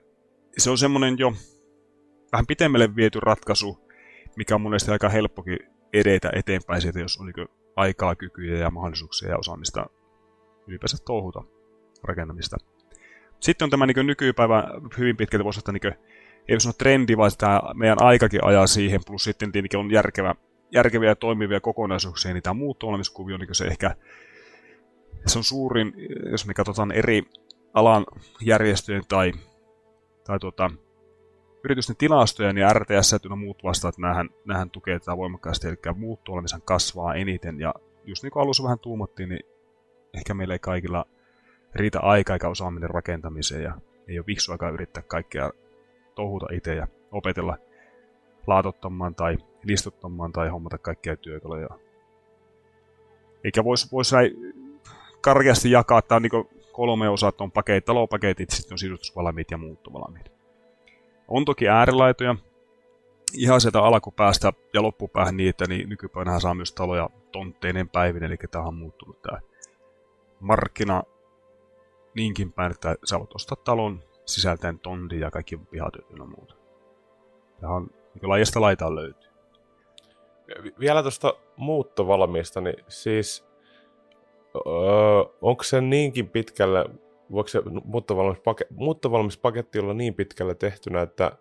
[0.59, 1.33] se on semmoinen jo
[2.33, 3.89] vähän pitemmälle viety ratkaisu,
[4.37, 5.59] mikä on monesti aika helppokin
[5.93, 9.87] edetä eteenpäin siitä, jos on niin aikaa, kykyjä ja mahdollisuuksia ja osaamista
[10.67, 11.43] ylipäänsä touhuta
[12.03, 12.57] rakentamista.
[13.41, 14.65] Sitten on tämä niin nykypäivä
[14.99, 15.95] hyvin pitkälti voisi että niin
[16.49, 20.35] ei sano trendi, vaan tämä meidän aikakin ajaa siihen, plus sitten tietenkin on järkevä,
[20.73, 23.97] järkeviä ja toimivia kokonaisuuksia, niin tämä muutto-olemiskuvio, niin se ehkä
[25.27, 25.93] se on suurin,
[26.31, 27.23] jos me katsotaan eri
[27.75, 28.07] alan
[28.41, 29.33] järjestöjen tai,
[30.25, 30.71] tai tuota,
[31.65, 36.63] yritysten tilastoja, niin RTS ja muut vastaat, näähän, näähän tukee tätä voimakkaasti, eli muutto olemisen
[36.63, 39.41] kasvaa eniten, ja just niin kuin alussa vähän tuumattiin, niin
[40.15, 41.05] ehkä meillä ei kaikilla
[41.75, 43.75] riitä aika eikä osaaminen rakentamiseen, ja
[44.09, 45.51] ei ole viksu aikaa yrittää kaikkea
[46.15, 47.59] touhuta itse ja opetella
[48.47, 51.69] laatottamaan tai listuttamaan tai hommata kaikkia työkaluja.
[53.45, 54.55] Eikä voisi vois näin
[55.21, 60.33] karkeasti jakaa, että on niin kolme osaa, on paketit, talopaketit, sitten on sisustusvalmiit ja muuttovalmiit.
[61.29, 62.37] On toki äärilaitoja,
[63.35, 68.37] ihan sieltä alkupäästä ja loppupäähän niin, että niin nykypäivänä saa myös taloja tontteinen päivin, eli
[68.51, 69.41] tämä on muuttunut tämä
[70.41, 71.03] markkina
[72.15, 76.55] niinkin päin, että sä voit ostaa talon sisältäen tonti ja kaikki pihatyöt ja muuta.
[77.61, 79.30] Tämä on niin laajasta laitaan löytyy.
[80.81, 83.49] Vielä tuosta muuttovalmiista, niin siis
[84.57, 84.63] öö,
[85.41, 86.85] onko se niinkin pitkälle
[87.33, 91.33] voiko se muuttovalmis, pake, muuttovalmis paketti olla niin pitkälle tehtynä, että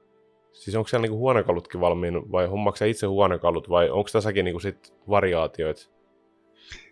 [0.51, 4.93] siis onko siellä niinku huonekalutkin valmiin vai hommaako itse huonekalut vai onko tässäkin niinku sit
[5.09, 5.89] variaatioita?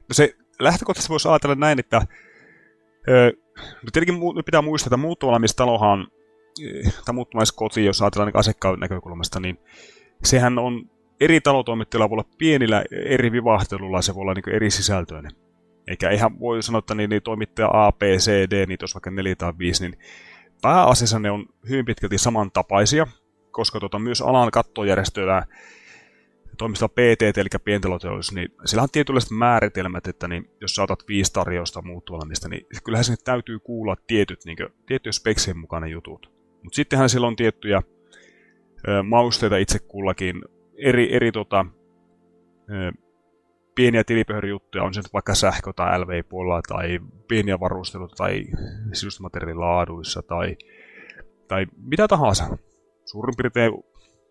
[0.10, 2.02] No se lähtökohtaisesti voisi ajatella näin, että
[3.10, 6.08] ö, no tietenkin pitää muistaa, että muuttuvalmistalohan,
[6.64, 9.60] eh, tai muuttumaiskoti, jos ajatellaan asiakkaan näkökulmasta, niin
[10.24, 15.32] sehän on eri talotoimittajilla voi olla pienillä eri vivahtelulla, se voi olla niin eri sisältöinen.
[15.88, 19.12] Eikä ihan voi sanoa, että niin, niin toimittaja A, B, C, D, niin jos vaikka
[19.12, 20.00] 4 tai 5, niin
[20.62, 23.08] pääasiassa ne on hyvin pitkälti samantapaisia,
[23.52, 25.44] koska tota, myös alan kattojärjestöillä
[26.58, 31.82] toimistolla PT, eli pientaloteollisuus, niin sillä on tietynlaiset määritelmät, että niin, jos saatat viisi tarjousta
[31.82, 36.32] muuttuvalmista, niin kyllähän sinne täytyy kuulla tietyt, niin kuin, tiettyjä speksien mukainen jutut.
[36.64, 37.82] Mutta sittenhän sillä on tiettyjä
[39.04, 40.42] mausteita itse kullakin,
[40.78, 41.66] eri, eri tota,
[43.76, 48.46] pieniä tilipöhörijuttuja, on se nyt vaikka sähkö- tai LV-puolella, tai pieniä varusteluita, tai
[48.94, 50.58] sisustusmateriaalilaaduissa, tai,
[51.48, 52.58] tai mitä tahansa.
[53.06, 53.74] Suurin piirtein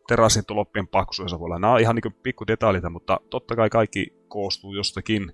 [0.08, 1.58] terassin tuloppien paksuissa voi olla.
[1.58, 5.32] Nämä on ihan niin pikku detailita, mutta totta kai kaikki koostuu jostakin.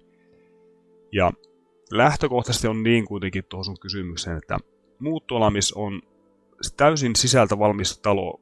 [1.13, 1.33] Ja
[1.91, 4.59] lähtökohtaisesti on niin kuitenkin tuohon sun kysymykseen, että
[4.99, 6.03] muuttuolamis on
[6.77, 8.41] täysin sisältä valmis talo.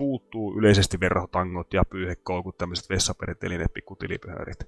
[0.00, 4.58] Puuttuu yleisesti verhotangot ja pyyhekoukut, tämmöiset vessaperitelineet, pikkutilipöhörit.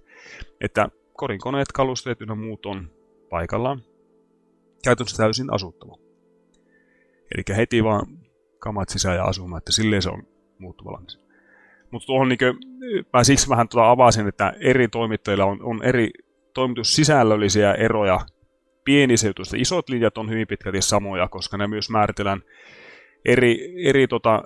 [0.60, 2.90] Että kodinkoneet, kalusteet ynnä muut on
[3.30, 3.82] paikallaan.
[4.84, 5.96] Käytännössä täysin asuttava.
[7.34, 8.06] Eli heti vaan
[8.58, 10.22] kamat sisään ja asumaan, että silleen se on
[10.58, 11.18] muuttuvalmis.
[11.90, 12.56] Mutta tuohon niin kuin,
[13.12, 16.10] mä siksi vähän tuota avasin, että eri toimittajilla on, on eri
[16.54, 18.20] toimitussisällöllisiä eroja
[18.84, 19.56] pienissä jutuissa.
[19.60, 22.42] Isot linjat on hyvin pitkälti samoja, koska ne myös määritellään
[23.24, 24.42] eri, eri tota,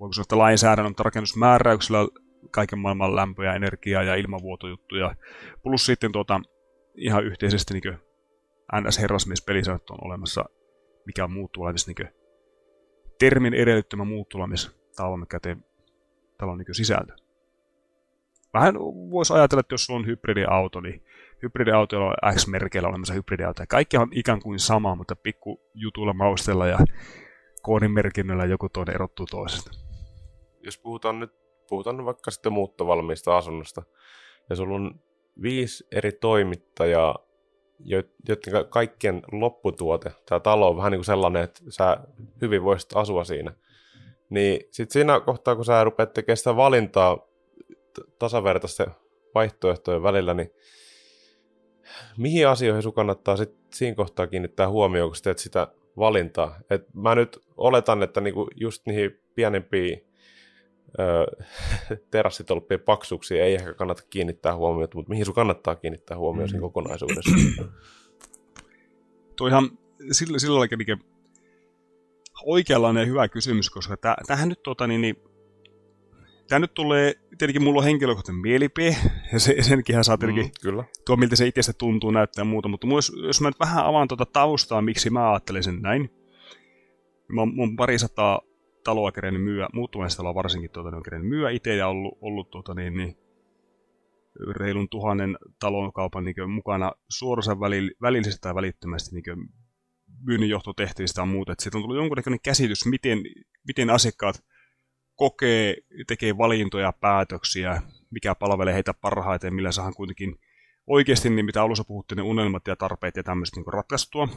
[0.00, 1.98] voiko sanoa, että lainsäädännön rakennusmääräyksillä
[2.50, 5.14] kaiken maailman lämpöä, energiaa ja ilmavuotojuttuja.
[5.62, 6.40] Plus sitten tota,
[6.94, 7.98] ihan yhteisesti niin
[8.74, 10.44] NS-herrasmies pelisäännöt on olemassa,
[11.06, 12.08] mikä on muuttulamis, niin
[13.18, 15.64] termin edellyttämä muuttulamis talon käteen
[16.38, 17.12] talon niin sisältö.
[18.54, 18.74] Vähän
[19.10, 21.04] voisi ajatella, että jos sulla on hybridiauto, niin
[21.42, 23.62] hybridiautoilla on X-merkeillä olemassa hybridiauto.
[23.68, 26.78] Kaikki on ikään kuin sama, mutta pikku jutulla maustella ja
[27.62, 29.89] koodinmerkinnöllä joku toinen erottuu toisesta.
[30.60, 31.32] Jos puhutaan nyt,
[31.68, 33.82] puhutaan vaikka sitten muuttovalmiista asunnosta,
[34.50, 35.00] ja sulla on
[35.42, 37.18] viisi eri toimittajaa,
[37.78, 41.96] joiden kaikkien lopputuote, tämä talo on vähän niin kuin sellainen, että sä
[42.40, 43.52] hyvin voisit asua siinä–
[44.30, 47.26] niin sitten siinä kohtaa, kun sä rupeat tekemään sitä valintaa
[48.18, 48.86] tasavertaisten
[49.34, 50.50] vaihtoehtojen välillä, niin
[52.18, 56.60] mihin asioihin sun kannattaa sit siinä kohtaa kiinnittää huomioon, kun teet sitä valintaa?
[56.70, 60.04] Et mä nyt oletan, että niinku just niihin pienempiin
[62.10, 66.50] terassitolppien paksuuksiin ei ehkä kannata kiinnittää huomiota, mutta mihin sun kannattaa kiinnittää huomioon mm.
[66.50, 67.30] siinä kokonaisuudessa?
[69.36, 69.70] Tuo ihan
[70.12, 71.04] sillä, sillä lailla,
[72.44, 75.16] oikeanlainen hyvä kysymys, koska tähän nyt tota, niin, niin
[76.50, 78.96] Tämä nyt tulee, tietenkin mulla on henkilökohtainen mielipide,
[79.32, 80.84] ja se, senkin saa tietenkin mm, kyllä.
[81.06, 84.26] tuo, miltä se itsestä tuntuu näyttää muuta, mutta myös, jos mä nyt vähän avaan tuota
[84.26, 86.10] taustaa, miksi mä ajattelen sen näin.
[87.28, 88.40] Mä oon, mun pari sataa
[88.84, 92.96] taloa kerennyt myyä, muuttumaista varsinkin tuota, on kerennyt myyä itse ja ollut, ollut tuota, niin,
[92.96, 93.16] niin,
[94.50, 95.92] reilun tuhannen talon
[96.24, 99.50] niin mukana suorassa välillä, välillisesti tai välittömästi niin
[100.24, 101.54] myynninjohtotehtävistä ja muuta.
[101.58, 103.18] Siitä on tullut jonkunnäköinen käsitys, miten,
[103.66, 104.44] miten asiakkaat
[105.14, 110.36] kokee, tekee valintoja, päätöksiä, mikä palvelee heitä parhaiten, millä saadaan kuitenkin
[110.86, 114.28] oikeasti, niin mitä alussa puhuttiin, ne unelmat ja tarpeet ja tämmöistä niin ratkaistua,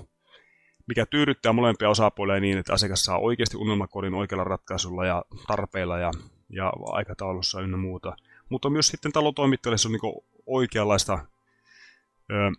[0.87, 6.11] mikä tyydyttää molempia osapuolia niin, että asiakas saa oikeasti unelmakodin oikealla ratkaisulla ja tarpeilla ja,
[6.49, 8.15] ja aikataulussa ynnä muuta.
[8.49, 11.19] Mutta myös sitten talotoimittajalle se on niin oikeanlaista,
[12.31, 12.51] öö,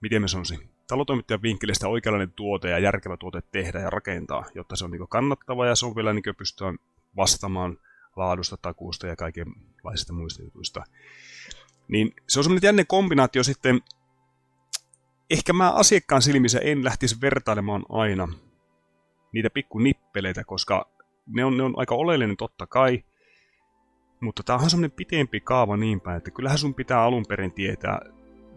[0.00, 4.84] miten mä sanoisin, talotoimittajan vinkkelistä oikeanlainen tuote ja järkevä tuote tehdä ja rakentaa, jotta se
[4.84, 6.78] on niin kannattava ja se on vielä niin pystytään
[7.16, 7.78] vastaamaan
[8.16, 10.84] laadusta, takuusta ja kaikenlaisista muista jutuista.
[11.88, 13.80] Niin se on semmoinen jännä kombinaatio sitten,
[15.30, 18.28] ehkä mä asiakkaan silmissä en lähtisi vertailemaan aina
[19.32, 20.88] niitä pikku nippeleitä, koska
[21.26, 23.04] ne on, ne on aika oleellinen totta kai,
[24.20, 28.00] mutta tämä on semmoinen pitempi kaava niin päin, että kyllähän sun pitää alun perin tietää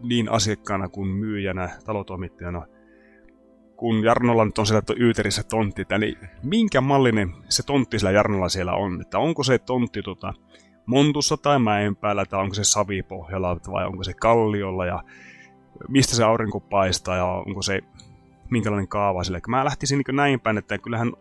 [0.03, 2.65] niin asiakkaana kuin myyjänä, talotoimittajana,
[3.75, 8.73] kun Jarnolla nyt on siellä Yyterissä tontti, niin minkä mallinen se tontti sillä Jarnolla siellä
[8.73, 9.01] on?
[9.01, 10.33] Että onko se tontti tota,
[10.85, 15.03] montussa tai mäen päällä, tai onko se savipohjalla, vai onko se kalliolla, ja
[15.87, 17.81] mistä se aurinko paistaa, ja onko se
[18.49, 19.41] minkälainen kaava sille.
[19.47, 21.13] Mä lähtisin niin näin päin, että kyllähän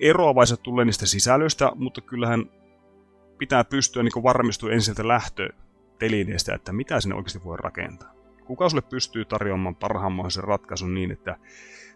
[0.00, 2.44] eroavaiset tulee niistä sisällöistä, mutta kyllähän
[3.38, 5.48] pitää pystyä niin varmistua ensin lähtö
[5.98, 8.14] telineestä, että mitä sinne oikeasti voi rakentaa.
[8.44, 11.36] Kuka sulle pystyy tarjoamaan parhaan mahdollisen ratkaisun niin, että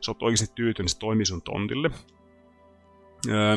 [0.00, 1.90] sä oot oikeasti tyytynyt, se toimii sun tontille.
[3.28, 3.56] Öö,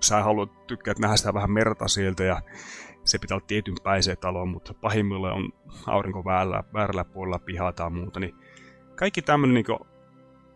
[0.00, 2.42] sä haluat tykkää nähdä sitä vähän merta sieltä ja
[3.04, 5.52] se pitää olla tietyn päiseen taloon, mutta pahimmillaan on
[5.86, 8.34] aurinko väärällä, väärällä puolella pihaa tai muuta, niin
[8.94, 9.78] kaikki tämmöinen niin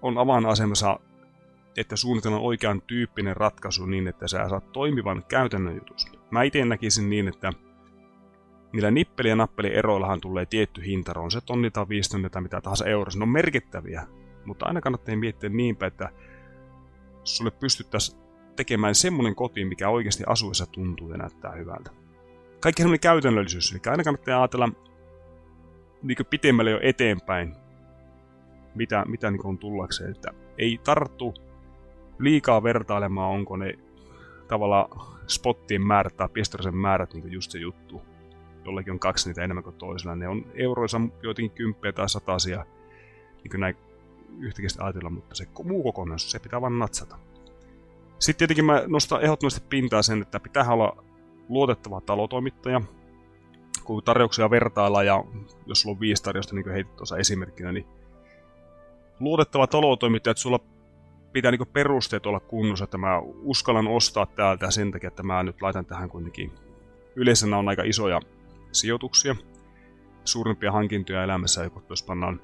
[0.03, 1.01] on avainasemassa,
[1.77, 6.13] että suunnitellaan oikean tyyppinen ratkaisu niin, että sä saat toimivan käytännön jutus.
[6.31, 7.53] Mä itse näkisin niin, että
[8.73, 12.87] niillä nippeli- ja nappeli-eroillahan tulee tietty hinta, on se tonni tai viisi tai mitä tahansa
[12.87, 13.19] eurossa.
[13.19, 14.07] Ne on merkittäviä,
[14.45, 16.09] mutta aina kannattaa miettiä niinpä, että
[17.25, 18.19] sulle pystyttäisiin
[18.57, 21.91] tekemään semmoinen koti, mikä oikeasti asuessa tuntuu ja näyttää hyvältä.
[22.61, 24.69] Kaikki semmoinen käytännöllisyys, eli aina kannattaa ajatella
[26.03, 27.57] niin pitemmälle jo eteenpäin,
[28.75, 30.11] mitä, mitä niin on tullakseen.
[30.11, 31.35] Että ei tarttu
[32.19, 33.75] liikaa vertailemaan, onko ne
[34.49, 34.89] tavallaan
[35.27, 38.03] spottien määrät tai pistorisen määrät niin just se juttu.
[38.65, 40.17] Jollekin on kaksi niitä enemmän kuin toisella.
[40.17, 42.67] Ne on euroissa jotenkin kymppejä tai satasia,
[43.37, 43.77] niin kuin näin
[44.39, 47.19] yhtäkkiä ajatella, mutta se muu kokonaisuus, se pitää vaan natsata.
[48.19, 51.05] Sitten tietenkin mä nostan ehdottomasti pintaa sen, että pitää olla
[51.49, 52.81] luotettava talotoimittaja,
[53.85, 55.25] kun tarjouksia vertailla ja
[55.67, 57.87] jos sulla on viisi tarjosta, niin kuin heitit tuossa esimerkkinä, niin
[59.21, 60.61] luotettava talotoimittaja, että sulla
[61.33, 65.63] pitää niin perusteet olla kunnossa, että mä uskallan ostaa täältä sen takia, että mä nyt
[65.63, 66.53] laitan tähän kuitenkin.
[67.17, 68.21] Yleensä on aika isoja
[68.73, 69.37] sijoituksia,
[70.25, 72.41] suurimpia hankintoja elämässä, jos pannaan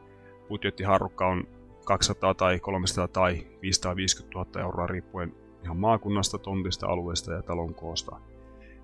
[0.48, 1.48] budjettiharukka on
[1.84, 8.16] 200 tai 300 tai 550 000 euroa riippuen ihan maakunnasta, tontista, alueesta ja talon koosta.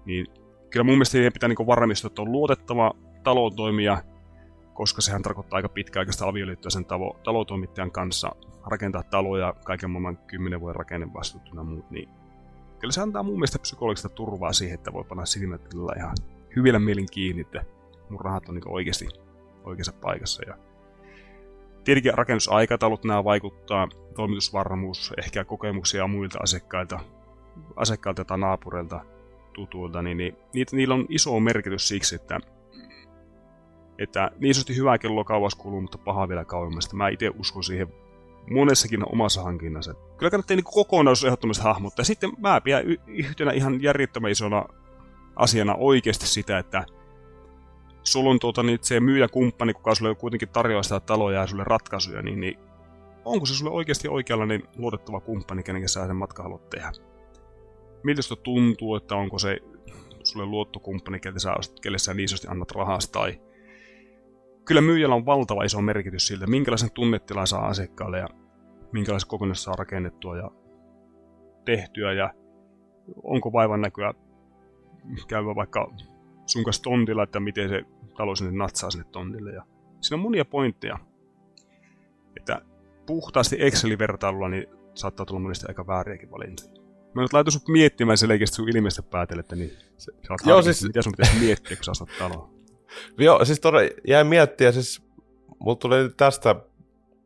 [0.04, 0.26] Niin
[0.70, 4.02] kyllä mun mielestä pitää niin varmistaa, että on luotettava talotoimija,
[4.74, 8.32] koska sehän tarkoittaa aika pitkäaikaista avioliittoa sen talo, talotoimittajan kanssa,
[8.66, 12.08] rakentaa taloja, kaiken maailman kymmenen vuoden rakennevastuut ja muut, niin
[12.78, 15.60] kyllä se antaa mun mielestä psykologista turvaa siihen, että voi panna silmät
[15.96, 16.16] ihan
[16.56, 17.64] hyvillä mielin kiinni, että
[18.10, 19.08] mun rahat on niin oikeasti
[19.64, 20.42] oikeassa paikassa.
[20.46, 20.54] Ja
[21.84, 27.00] tietenkin rakennusaikataulut nämä vaikuttaa, toimitusvarmuus, ehkä kokemuksia muilta asiakkailta,
[27.76, 29.00] asiakkailta tai naapureilta,
[29.52, 32.40] tutuilta, niin, niin niitä, niillä on iso merkitys siksi, että
[33.98, 36.96] että niin sanotusti hyvä kello kauas kuluu, mutta paha vielä kauemmasta.
[36.96, 37.88] Mä itse uskon siihen
[38.50, 39.94] monessakin omassa hankinnassa.
[39.94, 42.04] Kyllä kannattaa niin kokonaisuus ehdottomasti hahmottaa.
[42.04, 44.64] Sitten mä pidän yhtenä ihan järjettömän isona
[45.36, 46.84] asiana oikeasti sitä, että
[48.02, 52.22] sulla on tuota, niin se myyjäkumppani, kuka sulle kuitenkin tarjoaa sitä taloja ja sulle ratkaisuja,
[52.22, 52.58] niin, niin
[53.24, 56.92] onko se sulle oikeasti oikeanlainen luotettava kumppani, kenen sä sen matka haluat tehdä?
[58.02, 59.58] Miltä sitä tuntuu, että onko se
[60.24, 63.40] sulle luottokumppani, kelle sä, kelle sä niin annat rahasta, tai
[64.64, 68.28] kyllä myyjällä on valtava iso merkitys siltä, minkälaisen tunnetilan saa asiakkaalle ja
[68.92, 70.50] minkälaisen kokonaisuus saa rakennettua ja
[71.64, 72.34] tehtyä ja
[73.22, 74.14] onko vaivan näkyä
[75.28, 75.92] käyvä vaikka
[76.46, 77.82] sun kanssa tontilla, että miten se
[78.16, 79.52] talo sinne natsaa sinne tontille.
[79.52, 79.62] Ja
[80.00, 80.98] siinä on monia pointteja.
[82.36, 82.62] Että
[83.06, 86.79] puhtaasti Excel-vertailulla niin saattaa tulla monesti aika vääriäkin valintoja.
[87.14, 90.82] Mä nyt laitan sut miettimään selkeästi sun ilmeistä päätellettä, niin sä oot Joo, siis...
[90.82, 92.50] mitä sun pitäisi miettiä, kun sä astat taloa.
[93.18, 95.02] Joo, siis todella jäi miettiä, siis
[95.58, 96.56] mulla tuli tästä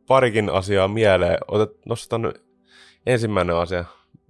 [0.07, 1.37] parikin asiaa mieleen.
[1.47, 2.45] Otet, nostetaan nyt
[3.05, 3.85] ensimmäinen asia.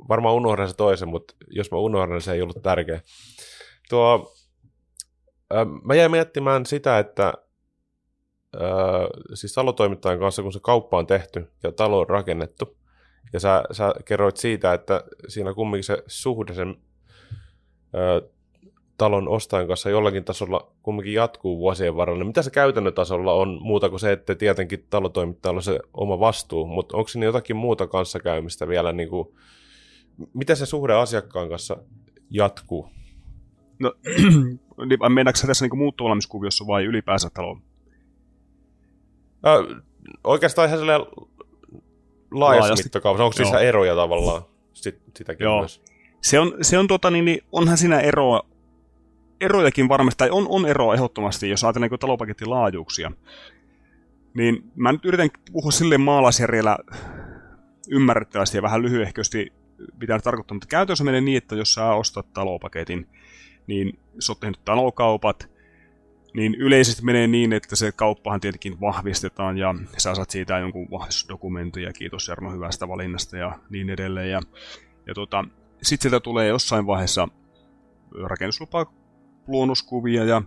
[0.10, 3.02] Varmaan unohdan se toisen, mutta jos mä unohdan, se ei ollut tärkeä.
[3.89, 4.34] Tuo,
[5.56, 7.34] äh, mä jäin miettimään sitä, että
[8.56, 12.78] äh, siis talotoimittajan kanssa, kun se kauppa on tehty ja talo on rakennettu,
[13.34, 16.76] ja sä, sä kerroit siitä, että siinä kumminkin se suhde sen
[17.96, 18.30] äh,
[18.98, 22.20] talon ostajan kanssa jollakin tasolla kumminkin jatkuu vuosien varrella.
[22.20, 26.20] Niin mitä se käytännön tasolla on muuta kuin se, että tietenkin talotoimittajalla on se oma
[26.20, 29.28] vastuu, mutta onko siinä jotakin muuta kanssakäymistä vielä, niin kuin,
[30.34, 31.78] miten se suhde asiakkaan kanssa
[32.30, 32.90] jatkuu?
[33.80, 33.94] No,
[34.88, 37.62] niin mennäänkö tässä niin muuttovalmiskuviossa vai ylipäänsä taloon?
[39.48, 39.82] Äh,
[40.24, 40.80] oikeastaan ihan
[42.39, 43.24] laajassa mittakaavassa.
[43.24, 44.41] Onko siis eroja tavallaan
[44.74, 45.60] sit, sitäkin Joo.
[45.60, 45.82] myös?
[46.21, 48.41] Se on, se on tota, niin, niin, onhan siinä eroa
[49.41, 53.12] erojakin varmasti, tai on, on eroa ehdottomasti, jos ajatellaan niin talopaketin laajuuksia.
[54.34, 56.78] Niin mä nyt yritän puhua silleen maalaisjärjellä
[57.89, 59.54] ymmärrettävästi ja vähän lyhyehkösti,
[60.00, 63.08] mitä tarkoittaa, mutta käytännössä menee niin, että jos sä ostat talopaketin,
[63.67, 65.50] niin sä oot tehnyt talokaupat,
[66.36, 71.84] niin yleisesti menee niin, että se kauppahan tietenkin vahvistetaan ja sä saat siitä jonkun vahvistusdokumentin
[71.84, 74.32] ja kiitos Jarno hyvästä valinnasta ja niin edelleen.
[74.32, 74.41] Ja,
[75.08, 75.45] ja tota,
[75.82, 77.28] sitten sieltä tulee jossain vaiheessa
[78.24, 78.86] rakennuslupa
[79.48, 80.41] luonnoskuvia ja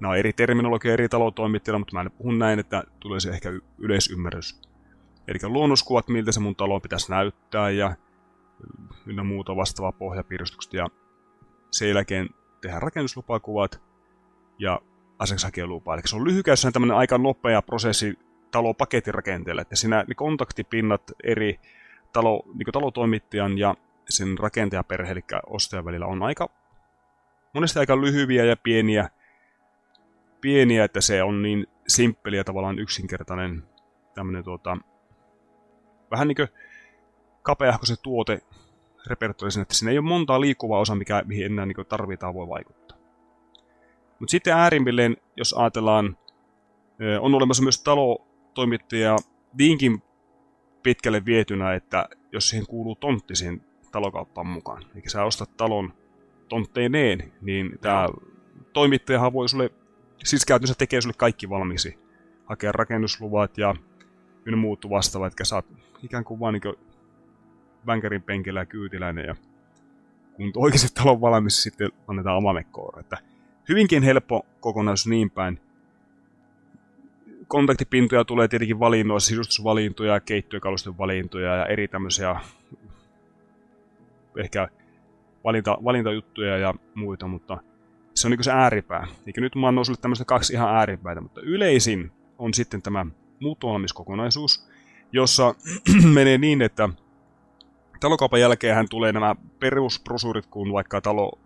[0.00, 3.52] nämä on eri terminologia eri talotoimittajilla, mutta mä en puhu näin, että tulee se ehkä
[3.78, 4.60] yleisymmärrys.
[5.28, 7.96] Eli luonnoskuvat, miltä se mun talo pitäisi näyttää ja
[9.06, 10.88] ynnä muuta vastaavaa pohjapiirustukset ja
[11.70, 12.28] sen jälkeen
[12.60, 13.85] tehdään rakennuslupakuvat
[14.58, 14.80] ja
[15.18, 15.94] asiakashakijalupa.
[15.94, 18.18] Eli se on lyhykäisyydessään tämmöinen aika nopea prosessi
[18.50, 21.60] talopaketin rakenteelle, että siinä ne kontaktipinnat eri
[22.12, 23.74] talo, niin talotoimittajan ja
[24.08, 26.50] sen rakentajaperhe, eli ostajan välillä on aika
[27.54, 29.10] monesti aika lyhyviä ja pieniä,
[30.40, 33.62] pieniä, että se on niin simppeli ja tavallaan yksinkertainen
[34.14, 34.76] tämmöinen tuota,
[36.10, 36.48] vähän niin kuin
[37.42, 38.40] kapeahko se tuote
[39.06, 42.85] repertoisi, että siinä ei ole montaa liikkuvaa osaa, mikä, mihin enää niin tarvitaan voi vaikuttaa.
[44.20, 46.18] Mutta sitten äärimmilleen, jos ajatellaan,
[47.20, 49.16] on olemassa myös talotoimittaja
[49.58, 50.02] niinkin
[50.82, 55.92] pitkälle vietynä, että jos siihen kuuluu tontti siihen talokauppaan mukaan, eli sä ostat talon
[56.48, 58.08] tontteineen, niin tämä
[58.72, 59.70] toimittajahan voi sulle,
[60.24, 61.98] siis käytännössä tekee sulle kaikki valmiiksi.
[62.44, 63.74] Hakea rakennusluvat ja
[64.46, 65.66] ynnä muut vastaavat, että saat
[66.02, 66.74] ikään kuin vaan niin
[67.86, 69.34] vänkärin penkillä ja kyytiläinen ja
[70.36, 73.00] kun oikeasti talo on valmis, sitten annetaan amamekkoon.
[73.00, 73.18] Että
[73.68, 75.60] hyvinkin helppo kokonaisuus niin päin.
[77.48, 82.40] Kontaktipintoja tulee tietenkin valinnoissa, sisustusvalintoja, keittiökalusten valintoja ja eri tämmöisiä
[84.36, 84.68] ehkä
[85.44, 87.58] valinta, valintajuttuja ja muita, mutta
[88.14, 89.06] se on niin se ääripää.
[89.26, 93.06] Eikä nyt mä oon noussut tämmöistä kaksi ihan ääripäitä, mutta yleisin on sitten tämä
[93.40, 94.68] muuttuvalmiskokonaisuus,
[95.12, 95.54] jossa
[96.14, 96.88] menee niin, että
[98.00, 101.38] talokaupan jälkeen tulee nämä perusprosuurit, kun vaikka talo,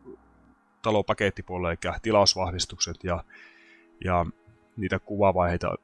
[0.83, 3.25] talopakettipuolelle, eli tilausvahvistukset ja,
[4.05, 4.27] ja
[4.77, 5.75] niitä kuvavaiheita,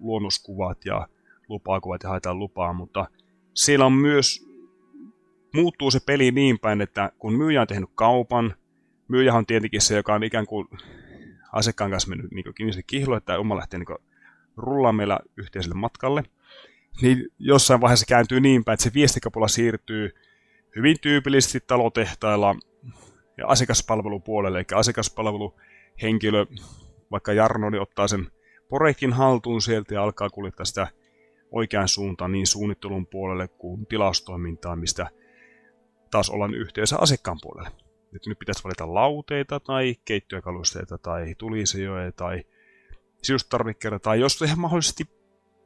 [0.00, 1.08] luonnoskuvat ja
[1.48, 3.06] lupaakuvat ja haetaan lupaa, mutta
[3.54, 4.46] siellä on myös,
[5.54, 8.54] muuttuu se peli niin päin, että kun myyjä on tehnyt kaupan,
[9.08, 10.68] myyjä on tietenkin se, joka on ikään kuin
[11.52, 13.98] asiakkaan kanssa mennyt niin kihlo, että oma lähtee niin
[14.56, 16.22] rullaamaan meillä yhteiselle matkalle,
[17.02, 20.14] niin jossain vaiheessa kääntyy niin päin, että se viestikapula siirtyy
[20.76, 22.56] hyvin tyypillisesti talotehtailla
[23.36, 26.46] ja asiakaspalvelupuolelle, eli asiakaspalveluhenkilö,
[27.10, 28.26] vaikka Jarno, niin ottaa sen
[28.68, 30.86] projektin haltuun sieltä ja alkaa kuljettaa sitä
[31.50, 35.06] oikeaan suuntaan niin suunnittelun puolelle kuin tilaustoimintaan, mistä
[36.10, 37.68] taas ollaan yhteydessä asiakkaan puolelle.
[38.16, 42.44] Että nyt pitäisi valita lauteita tai keittiökalusteita tai tulisejoja tai
[43.22, 45.04] sisustarvikkeita tai jos tehdään mahdollisesti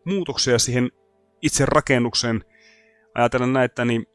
[0.04, 0.90] muutoksia siihen
[1.42, 2.44] itse rakennuksen.
[3.14, 4.06] Ajatellaan näitä, niin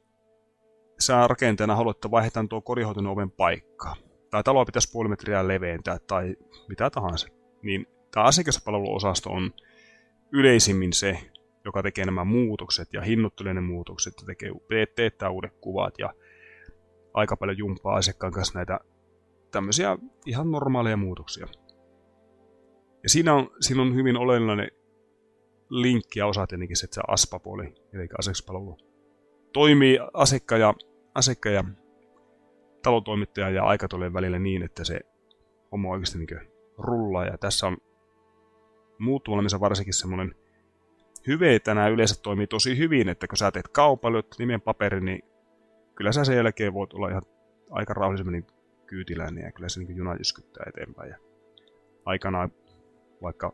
[1.05, 3.95] sä rakenteena haluat, että vaihdetaan tuo korihoitunut oven paikkaa.
[4.29, 6.35] Tai taloa pitäisi puoli metriä leventää tai
[6.69, 7.27] mitä tahansa.
[7.61, 9.51] Niin tämä asiakaspalveluosasto on
[10.31, 11.19] yleisimmin se,
[11.65, 14.51] joka tekee nämä muutokset ja hinnoittelee ne muutokset ja tekee,
[14.95, 16.13] teettää uudet kuvat ja
[17.13, 18.79] aika paljon jumpaa asiakkaan kanssa näitä
[19.51, 21.47] tämmöisiä ihan normaaleja muutoksia.
[23.03, 24.71] Ja siinä on, siinä on hyvin oleellinen
[25.69, 28.77] linkki ja osa tietenkin se, että se ASPA-puoli, eli asiakaspalvelu,
[29.53, 30.73] toimii asekka ja,
[31.15, 31.63] asekka ja
[32.83, 34.99] talotoimittaja ja aikataulujen välillä niin, että se
[35.71, 37.25] homma oikeasti niin rullaa.
[37.25, 37.77] Ja tässä on
[38.99, 40.35] muuttuvalmissa varsinkin semmoinen
[41.27, 45.21] hyve, että nämä yleensä toimii tosi hyvin, että kun sä teet kaupan, nimen paperi, niin
[45.95, 47.23] kyllä sä sen jälkeen voit olla ihan
[47.69, 48.47] aika rauhallisemmin
[48.85, 51.09] kyytiläinen ja kyllä se niin juna jyskyttää eteenpäin.
[51.09, 51.17] Ja
[52.05, 52.51] aikanaan
[53.21, 53.53] vaikka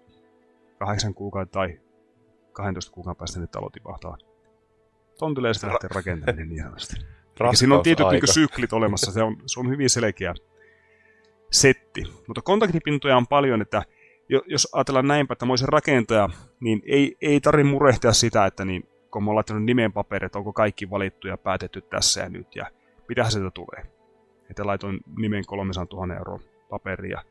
[0.80, 1.80] kahdeksan kuukautta tai
[2.52, 4.18] 12 kuukauden päästä niin talo tipahtaa
[5.20, 7.19] tontille ja sitten lähtee rakentamaan niin ihanasti.
[7.54, 10.34] Siinä on tietyt niin syklit olemassa, se on, se on hyvin selkeä
[11.52, 12.04] setti.
[12.28, 13.84] Mutta kontaktipintoja on paljon, että
[14.48, 18.90] jos ajatellaan näinpä, että mä olisin rakentaja, niin ei, ei tarvitse murehtia sitä, että niin,
[19.12, 22.66] kun mä oon laittanut nimen paperit, onko kaikki valittu ja päätetty tässä ja nyt, ja
[23.10, 23.86] mitä sieltä tulee.
[24.50, 27.24] Että laitoin nimen 300 000 euroa paperia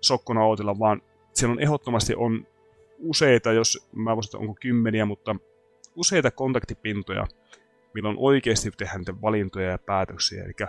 [0.00, 2.46] sokkona ootella, vaan siellä on ehdottomasti on
[2.98, 5.36] useita, jos mä voisin, onko kymmeniä, mutta
[5.96, 7.26] useita kontaktipintoja,
[7.94, 10.44] milloin oikeasti tehdään niitä valintoja ja päätöksiä.
[10.44, 10.68] Eli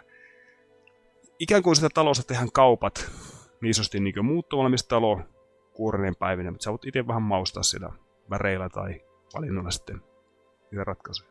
[1.40, 3.12] ikään kuin sitä talosta tehdään kaupat,
[3.62, 5.22] niin sanotusti niin muuttovalmis talo
[5.74, 7.90] kuureneen päivinä, mutta sä voit itse vähän maustaa sitä
[8.30, 9.02] väreillä tai
[9.36, 10.02] valinnolla sitten
[10.72, 11.30] niitä ratkaisuja.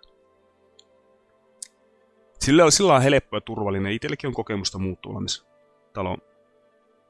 [2.38, 3.92] Sillä, sillä on helppo ja turvallinen.
[3.92, 5.46] Itsellekin on kokemusta muuttuvalmis
[5.92, 6.18] talon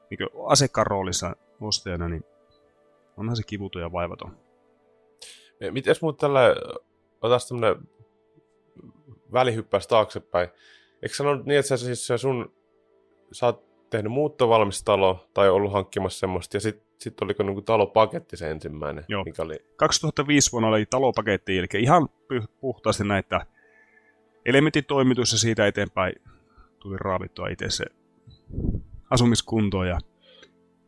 [0.09, 2.23] niin asiakkaan roolissa ostajana, niin
[3.17, 4.37] onhan se kivuton ja vaivaton.
[5.71, 6.55] Mites muut tällä,
[7.21, 7.75] otas tämmönen
[9.33, 10.49] välihyppäys taaksepäin.
[11.01, 12.53] Eikö sanonut niin, että sä, siis sun,
[13.31, 18.51] sä oot tehnyt muuttovalmistalo tai ollut hankkimassa semmoista, ja sitten sit oliko niinku talopaketti se
[18.51, 19.05] ensimmäinen?
[19.07, 19.23] Joo.
[19.23, 19.65] Mikä oli...
[19.75, 22.09] 2005 vuonna oli talopaketti, eli ihan
[22.61, 23.45] puhtaasti näitä
[24.45, 26.13] elementitoimitus ja siitä eteenpäin
[26.79, 27.85] tuli raavittua itse se
[29.09, 29.99] asumiskunto ja,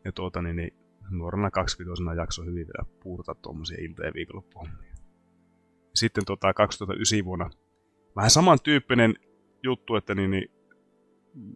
[0.05, 0.73] ja tuota, niin, niin
[1.09, 4.95] nuorena 20 jakso hyvin vielä puurta tuommoisia ilta- ja viikonloppuhommia.
[5.95, 7.49] Sitten tota, 2009 vuonna
[8.15, 9.15] vähän samantyyppinen
[9.63, 10.51] juttu, että niin, niin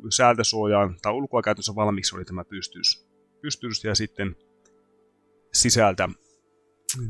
[0.10, 3.08] säältösuojaan tai ulkoa käytössä valmiiksi oli tämä pystyys.
[3.42, 4.36] pystyys ja sitten
[5.54, 6.10] sisältä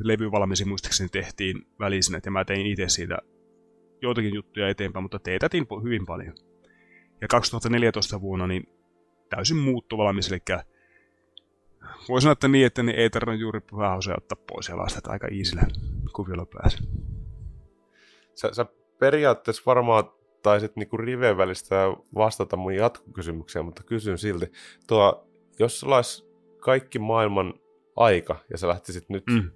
[0.03, 3.17] levyvalmisi muistaakseni tehtiin välisenä, ja mä tein itse siitä
[4.01, 6.35] joitakin juttuja eteenpäin, mutta teetätin hyvin paljon.
[7.21, 8.63] Ja 2014 vuonna niin
[9.29, 10.39] täysin muuttuvalmis, eli
[12.09, 15.27] voi sanoa, että niin, että niin ei tarvitse juuri pyhähausia ottaa pois ja lastata aika
[15.31, 15.63] iisillä
[16.15, 16.79] kuviolla päässä.
[18.35, 18.65] sä, sä
[18.99, 20.03] periaatteessa varmaan
[20.43, 21.75] taisit niinku riveen välistä
[22.15, 24.51] vastata mun jatkokysymykseen, mutta kysyn silti.
[24.87, 25.27] Tuo,
[25.59, 26.25] jos sulla olisi
[26.59, 27.53] kaikki maailman
[27.95, 29.51] aika ja sä lähtisit nyt mm.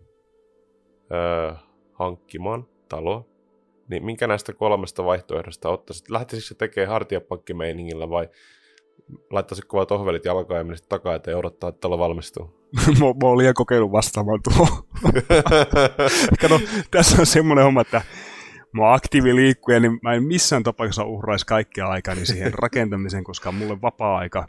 [1.12, 1.54] öö,
[1.94, 3.26] hankkimaan taloa,
[3.89, 6.10] niin minkä näistä kolmesta vaihtoehdosta ottaisit?
[6.10, 8.30] Lähtisikö se tekemään hartiapankkimeiningillä vai
[9.32, 12.44] laittaisitko vaan tohvelit jalkaan ja menisit takaa ja odottaa, että talo valmistuu?
[13.00, 14.68] mä, mä olin liian kokeillut vastaamaan tuo.
[16.41, 16.60] Kato,
[16.91, 18.02] tässä on semmoinen homma, että
[18.82, 24.48] oon aktiiviliikkuja, niin mä en missään tapauksessa uhraisi kaikkea aikani siihen rakentamiseen, koska mulle vapaa-aika,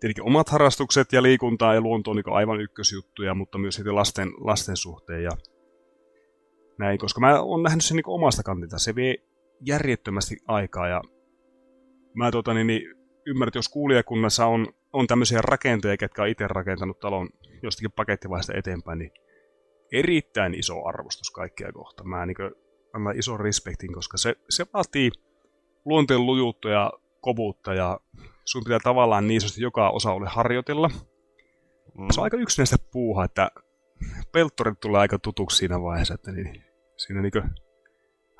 [0.00, 4.28] tietenkin omat harrastukset ja liikunta ja luonto on niin aivan ykkösjuttuja, mutta myös sitten lasten,
[4.40, 5.30] lasten suhteen ja
[6.78, 8.78] näin, koska mä oon nähnyt sen niin omasta kantilta.
[8.78, 9.14] Se vie
[9.60, 11.02] järjettömästi aikaa ja
[12.14, 12.82] mä tota, niin, niin,
[13.26, 17.28] ymmärrän, että jos kuulijakunnassa on, on tämmöisiä rakentajia, ketkä on itse rakentanut talon
[17.62, 19.10] jostakin pakettivaiheesta eteenpäin, niin
[19.92, 22.04] erittäin iso arvostus kaikkia kohta.
[22.04, 22.36] Mä niin
[22.94, 25.10] annan ison respektin, koska se, se vaatii
[25.84, 28.00] luonteen lujuutta ja kovuutta ja
[28.44, 30.88] sun pitää tavallaan niin sanotusti joka osa ole harjoitella.
[30.88, 32.06] Mm.
[32.12, 33.50] Se on aika yksinäistä puuhaa, että
[34.32, 36.64] pelttorit tulee aika tutuksi siinä vaiheessa, että niin,
[36.96, 37.32] siinä niin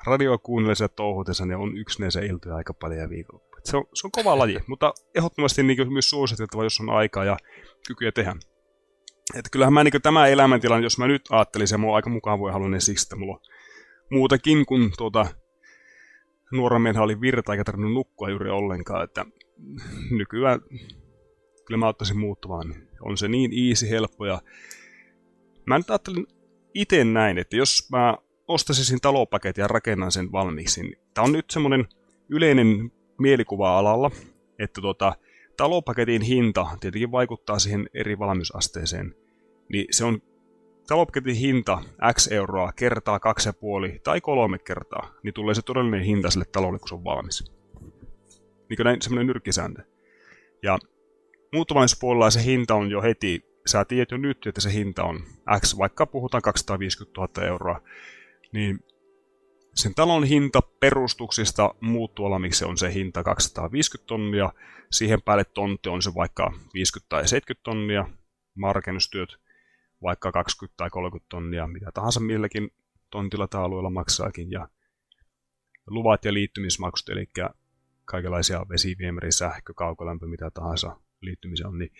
[0.05, 3.61] radioa kuunnellessa touhutessa niin on yksinäisiä iltoja aika paljon ja viikonloppuja.
[3.63, 7.37] Se on, se on kova laji, mutta ehdottomasti niin myös suositeltava, jos on aikaa ja
[7.87, 8.35] kykyä tehdä.
[9.35, 12.51] Että kyllähän mä niin tämä elämäntilanne, jos mä nyt ajattelisin, mä oon aika mukaan voi
[12.51, 13.41] halunnut siksi, että mulla on
[14.09, 15.25] muutakin kuin tuota,
[16.51, 19.25] nuoren miehen oli virta eikä tarvinnut nukkua juuri ollenkaan, että
[20.11, 20.59] nykyään
[21.65, 22.69] kyllä mä ottaisin muuttamaan.
[22.69, 24.41] Niin on se niin easy, helppo ja
[25.65, 26.27] mä nyt ajattelin
[26.73, 31.49] itse näin, että jos mä ostaisin talopaketin ja rakennan sen valmiiksi, niin tämä on nyt
[31.49, 31.87] semmoinen
[32.29, 34.11] yleinen mielikuva alalla,
[34.59, 35.15] että tuota,
[35.57, 39.15] talopaketin hinta tietenkin vaikuttaa siihen eri valmiusasteeseen,
[39.69, 40.21] niin se on
[40.87, 41.83] talopaketin hinta
[42.13, 46.45] X euroa kertaa kaksi ja puoli tai kolme kertaa, niin tulee se todellinen hinta sille
[46.51, 47.51] talolle, kun se on valmis.
[48.69, 49.83] Niin näin semmoinen nyrkkisääntö.
[50.63, 50.79] Ja
[51.53, 55.19] muuttuvaisuuspuolella se hinta on jo heti, sä tiedät jo nyt, että se hinta on
[55.59, 57.81] X, vaikka puhutaan 250 000 euroa,
[58.53, 58.79] niin
[59.75, 64.53] sen talon hinta perustuksista muuttuu miksi on se hinta 250 tonnia,
[64.91, 68.07] siihen päälle tontti on se vaikka 50 tai 70 tonnia,
[68.55, 69.44] markennustyöt
[70.03, 72.69] vaikka 20 tai 30 tonnia, mitä tahansa milläkin
[73.09, 74.67] tontilla tai alueella maksaakin, ja
[75.87, 77.29] luvat ja liittymismaksut, eli
[78.05, 81.91] kaikenlaisia vesiviemäri, sähkö, kaukolämpö, mitä tahansa liittymisiä on, niin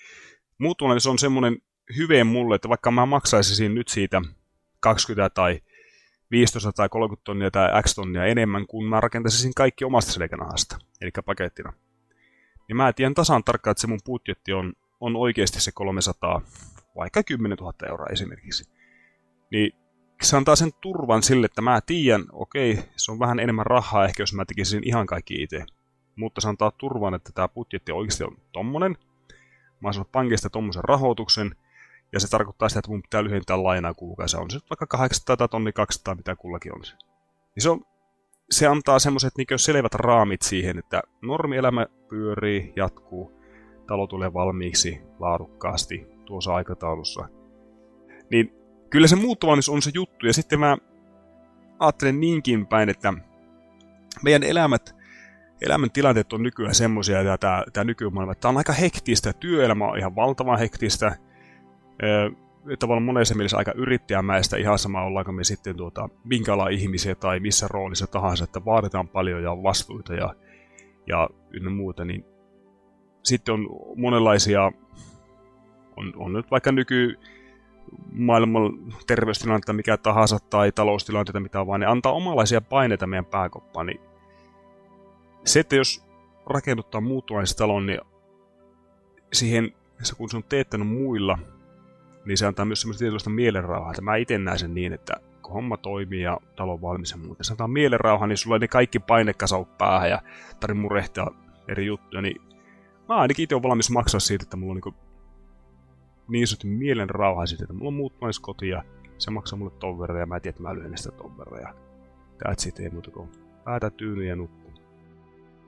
[0.58, 1.58] muuttuvainen se on semmoinen
[1.98, 4.22] hyveen mulle, että vaikka mä maksaisin nyt siitä
[4.80, 5.62] 20 tai
[6.32, 11.12] 15 tai 30 tonnia tai X tonnia enemmän, kuin mä rakentaisin kaikki omasta selkänahasta, eli
[11.26, 11.74] pakettina.
[12.68, 16.42] Niin mä tiedän tasan tarkkaan, että se mun budjetti on, on oikeasti se 300
[16.96, 18.72] vaikka 10 000 euroa esimerkiksi,
[19.52, 19.72] niin
[20.22, 24.24] se antaa sen turvan sille, että mä tiedän, okei, se on vähän enemmän rahaa ehkä,
[24.24, 25.66] jos mä tekisin ihan kaikki itse.
[26.16, 28.98] Mutta se antaa turvan, että tämä budjetti oikeasti on tommonen.
[29.80, 31.56] Mä oon pankista tommosen rahoituksen,
[32.14, 34.38] ja se tarkoittaa sitä, että mun pitää lyhentää lainaa kuukausi.
[34.38, 36.82] On se vaikka 800 tai tonni 200, mitä kullakin on.
[36.82, 37.86] Niin se, on,
[38.52, 43.42] se antaa semmoiset niin selvät raamit siihen, että normielämä pyörii, jatkuu,
[43.88, 47.30] talo tulee valmiiksi laadukkaasti, tuossa aikataulussa.
[48.32, 48.54] Niin
[48.90, 50.78] kyllä se muuttuvaisuus on se juttu, ja sitten mä
[51.80, 53.14] ajattelen niinkin päin, että
[54.24, 54.96] meidän elämät,
[55.62, 59.88] elämän tilanteet on nykyään semmoisia, ja tämä, tämä nykymaailma, että tämä on aika hektistä, työelämä
[59.88, 61.16] on ihan valtavan hektistä,
[62.80, 67.68] tavallaan monessa mielessä aika yrittäjämäistä, ihan sama ollaanko me sitten tuota, minkä ihmisiä tai missä
[67.70, 70.36] roolissa tahansa, että vaaditaan paljon ja vastuuta ja,
[71.08, 72.26] ja ynnä muuta, niin
[73.24, 74.72] sitten on monenlaisia
[75.98, 77.20] on, on nyt vaikka nyky
[78.12, 78.74] maailman
[79.08, 84.00] terveystilannetta mikä tahansa tai taloustilanteita mitä vaan, ne antaa omanlaisia paineita meidän pääkoppaan, niin
[85.46, 86.06] se, että jos
[86.46, 87.02] rakennuttaa
[87.58, 88.02] talon, niin
[89.34, 89.72] siihen,
[90.18, 91.38] kun se on teettänyt muilla,
[92.26, 93.94] niin se antaa myös semmoista tietynlaista mielenrauhaa.
[94.02, 97.44] Mä itse näen sen niin, että kun homma toimii ja talo on valmis ja muuta,
[97.44, 100.22] se antaa mielenrauhaa, niin sulla ei ne kaikki paine kasau päähän ja
[100.60, 101.28] tarvitse murehtia
[101.68, 102.42] eri juttuja, niin
[103.10, 105.05] mä ainakin itse olen valmis maksaa siitä, että mulla on niin
[106.28, 108.84] niin sanottu mielen rauha siitä, että mulla on muuttumaiskoti ja
[109.18, 111.74] se maksaa mulle ton verran ja mä tiedän, että mä lyhennän sitä ton verran ja
[112.44, 113.30] that's it, ei muuta kuin
[113.64, 113.92] päätä
[114.28, 114.72] ja nukkuu.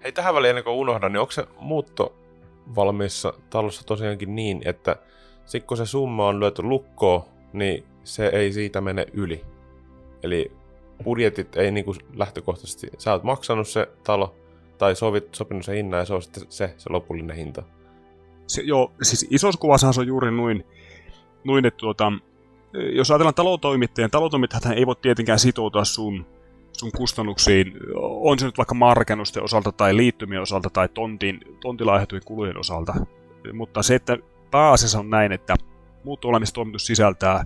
[0.03, 2.15] Hei, tähän väliin ennen kuin unohdan, niin onko se muutto
[2.75, 4.95] valmiissa talossa tosiaankin niin, että
[5.45, 9.45] sitten kun se summa on lyöty lukkoon, niin se ei siitä mene yli.
[10.23, 10.51] Eli
[11.03, 14.35] budjetit ei niinku lähtökohtaisesti, sä oot maksanut se talo,
[14.77, 17.63] tai sovit, sopinut se hinnan, ja se on sitten se, se lopullinen hinta
[18.47, 20.65] se, joo, siis isossa kuvassa se on juuri noin,
[21.43, 22.11] noin että tuota,
[22.93, 26.25] jos ajatellaan talotoimittajan, talotoimittajat ei voi tietenkään sitoutua sun,
[26.71, 32.25] sun kustannuksiin, on se nyt vaikka markennusten osalta tai liittymien osalta tai tontin, tontilla aiheutuvien
[32.25, 32.93] kulujen osalta.
[33.53, 34.17] Mutta se, että
[34.51, 35.55] pääasiassa on näin, että
[36.03, 37.45] muuttovalmistoimitus sisältää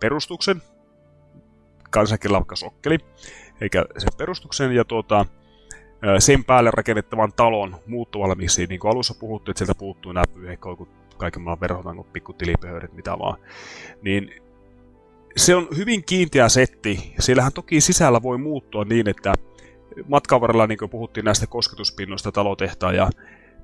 [0.00, 0.62] perustuksen,
[1.90, 2.98] kansankielellä vaikka sokkeli,
[3.60, 5.26] eikä sen perustuksen ja tuota,
[6.18, 10.76] sen päälle rakennettavan talon muuttovalmiiksi, niin kuin alussa puhuttiin, että sieltä puuttuu nämä pyyhekkoja,
[11.16, 13.38] kaiken maailman verhotangot, pikku tilipöhörit, mitä vaan.
[14.02, 14.30] Niin
[15.36, 17.14] se on hyvin kiinteä setti.
[17.18, 19.34] Siellähän toki sisällä voi muuttua niin, että
[20.08, 23.10] matkan varrella, niin kuin puhuttiin näistä kosketuspinnoista talotehtaan ja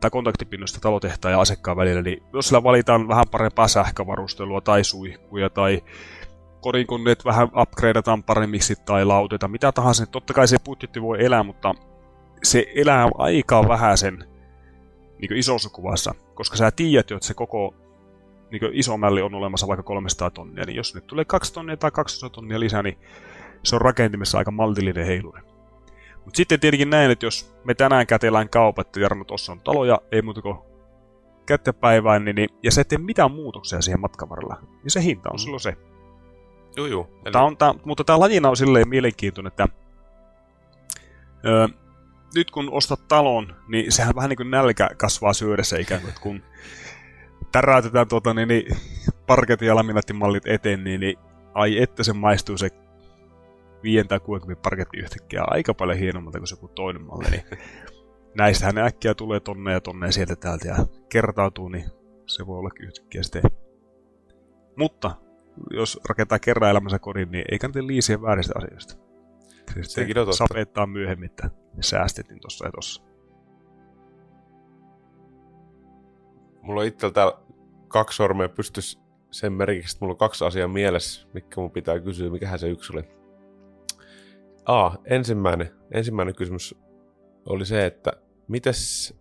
[0.01, 5.51] tai kontaktipinnoista talotehtaan ja asekkaan välillä, niin jos sillä valitaan vähän parempaa sähkövarustelua tai suihkuja
[5.51, 5.83] tai
[6.61, 11.43] kodinkoneet vähän upgradeataan paremmiksi tai lauteita, mitä tahansa, niin totta kai se budjetti voi elää,
[11.43, 11.75] mutta
[12.43, 14.25] se elää aika vähän sen
[15.19, 17.75] niin isossa kuvassa, koska sä tiedät jo, että se koko
[18.51, 21.91] niin iso mälli on olemassa vaikka 300 tonnia, niin jos nyt tulee 2 tonnia tai
[21.91, 22.99] 200 tonnia lisää, niin
[23.63, 25.43] se on rakentimessa aika maltillinen heiluri.
[26.25, 30.01] Mutta sitten tietenkin näin, että jos me tänään kätellään kaupat, että Jarno, tuossa on taloja,
[30.13, 30.59] ei muuta kuin
[31.47, 35.31] kättepäivään, niin, niin, ja se ei tee mitään muutoksia siihen matkan varrella, niin se hinta
[35.31, 35.39] on mm.
[35.39, 35.77] silloin se.
[36.77, 37.11] Joo, joo.
[37.25, 37.33] Eli...
[37.33, 39.69] Tää on, tää, mutta tämä lajina on silleen mielenkiintoinen, että
[41.47, 41.69] öö,
[42.35, 46.43] nyt kun ostat talon, niin sehän vähän niin kuin nälkä kasvaa syödessä ikään kuin, kun
[47.53, 48.77] täräytetään tuota, niin, niin
[49.27, 51.17] parketin ja laminaattimallit eteen, niin, niin
[51.55, 52.69] ai että se maistuu se
[53.83, 57.31] viien tai kuinka parketti yhtäkkiä aika paljon hienommalta kuin se joku toinen malli.
[57.31, 57.45] Niin
[58.37, 60.77] näistähän ne äkkiä tulee tonne ja tonne sieltä täältä ja
[61.09, 61.85] kertautuu, niin
[62.27, 63.43] se voi olla yhtäkkiä sitten.
[64.77, 65.17] Mutta
[65.71, 68.95] jos rakentaa kerran elämänsä kodin, niin ei kannata liisiä vääristä asioista.
[69.75, 70.37] Siis Sekin on totta.
[70.37, 70.87] Sapettaa
[71.83, 73.03] säästettiin tuossa ja tuossa.
[76.63, 77.33] Mulla on itsellä
[77.89, 79.01] kaksi sormea pystys
[79.31, 82.93] sen merkiksi, että mulla on kaksi asiaa mielessä, mikä mun pitää kysyä, mikähän se yksi
[82.93, 83.03] oli.
[84.67, 86.75] A, ensimmäinen, ensimmäinen kysymys
[87.49, 88.13] oli se, että
[88.49, 89.15] mites,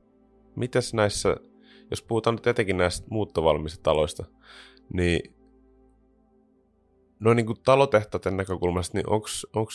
[0.56, 1.38] mites näissä,
[1.92, 4.26] jos puhutaan nyt etenkin näistä muuttovalmiista taloista,
[4.94, 5.36] niin
[7.20, 9.70] noin niin kuin talotehtaiden näkökulmasta, niin onko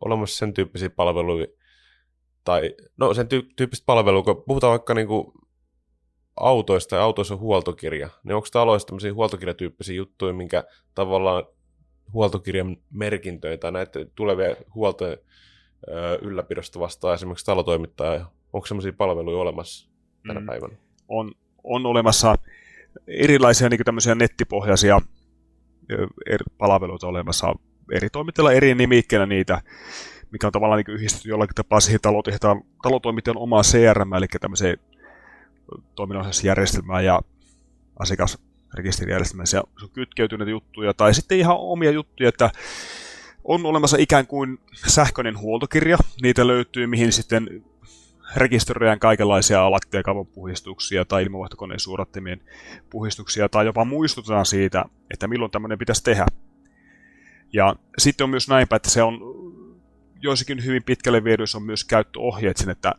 [0.00, 1.46] olemassa sen tyyppisiä palveluja,
[2.46, 5.32] tai no sen tyy- tyyppistä palvelua, kun puhutaan vaikka niin kuin
[6.36, 11.44] autoista ja autoissa huoltokirja, niin onko taloissa tämmöisiä huoltokirjatyyppisiä juttuja, minkä tavallaan
[12.12, 15.18] huoltokirjan merkintöjä tai näitä tulevia huoltojen
[16.22, 19.88] ylläpidosta vastaa esimerkiksi talotoimittaja, onko semmoisia palveluja olemassa
[20.26, 20.46] tänä mm.
[20.46, 20.76] päivänä?
[21.08, 21.32] On,
[21.64, 22.34] on olemassa
[23.06, 25.00] erilaisia niin tämmöisiä nettipohjaisia
[26.26, 27.54] er, palveluita olemassa
[27.92, 29.60] eri toimittajilla eri nimikkeillä niitä,
[30.30, 34.78] mikä on tavallaan niin yhdistetty jollakin tapaa siihen talotehtaan, talotoimittajan omaa CRM, eli tämmöiseen
[35.94, 36.46] toiminnallisessa
[37.04, 37.20] ja
[37.98, 39.46] asiakasrekisterijärjestelmään.
[39.46, 42.50] Se on kytkeytyneitä juttuja, tai sitten ihan omia juttuja, että
[43.44, 45.98] on olemassa ikään kuin sähköinen huoltokirja.
[46.22, 47.64] Niitä löytyy, mihin sitten
[48.36, 52.40] rekisteröidään kaikenlaisia lattiakavon puhistuksia tai ilmavaihtokoneen suorattimien
[52.90, 56.26] puhistuksia, tai jopa muistutetaan siitä, että milloin tämmöinen pitäisi tehdä.
[57.52, 59.20] Ja sitten on myös näinpä, että se on
[60.26, 62.94] joissakin hyvin pitkälle viedyissä on myös käyttöohjeet sen, että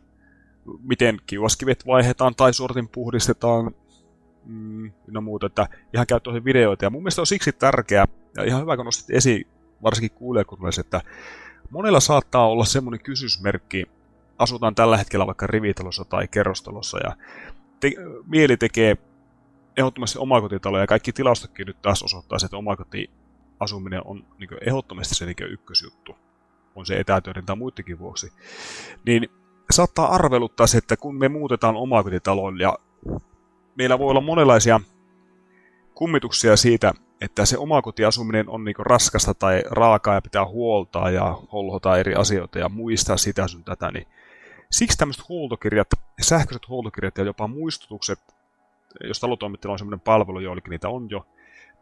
[0.82, 3.74] miten kiuaskivet vaihdetaan tai suoratin puhdistetaan,
[4.44, 6.84] mm, no muuta, että ihan käyttöohje videoita.
[6.84, 8.06] Ja mun mielestä on siksi tärkeää,
[8.36, 9.46] ja ihan hyvä kun nostit esiin
[9.82, 11.00] varsinkin kuulijakunnallisille, että
[11.70, 13.86] monella saattaa olla semmoinen kysymysmerkki,
[14.38, 17.16] asutaan tällä hetkellä vaikka rivitalossa tai kerrostalossa, ja
[17.80, 17.92] te-
[18.26, 18.96] mieli tekee
[19.76, 25.52] ehdottomasti omakotitaloja, ja kaikki tilastokin nyt taas osoittaa, että omakotiasuminen on niin ehdottomasti se niin
[25.52, 26.16] ykkösjuttu.
[26.78, 28.32] On se etätöiden tai muidenkin vuoksi.
[29.06, 29.28] Niin
[29.70, 32.78] saattaa arveluttaa se, että kun me muutetaan omakotitaloon ja
[33.76, 34.80] meillä voi olla monenlaisia
[35.94, 41.98] kummituksia siitä, että se omakotiasuminen on niinku raskasta tai raakaa ja pitää huoltaa ja holhota
[41.98, 44.06] eri asioita ja muistaa sitä sun tätä, niin
[44.70, 45.88] siksi tämmöiset huoltokirjat,
[46.20, 48.18] sähköiset huoltokirjat ja jopa muistutukset,
[49.04, 51.26] jos talotoimittajalla on semmoinen palvelu, joillekin niitä on jo,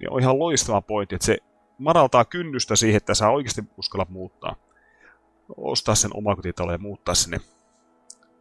[0.01, 1.39] niin on ihan loistava pointti, että se
[1.79, 4.57] madaltaa kynnystä siihen, että sä oikeasti uskallat muuttaa.
[5.57, 7.41] Ostaa sen omakotitalo ja muuttaa sinne.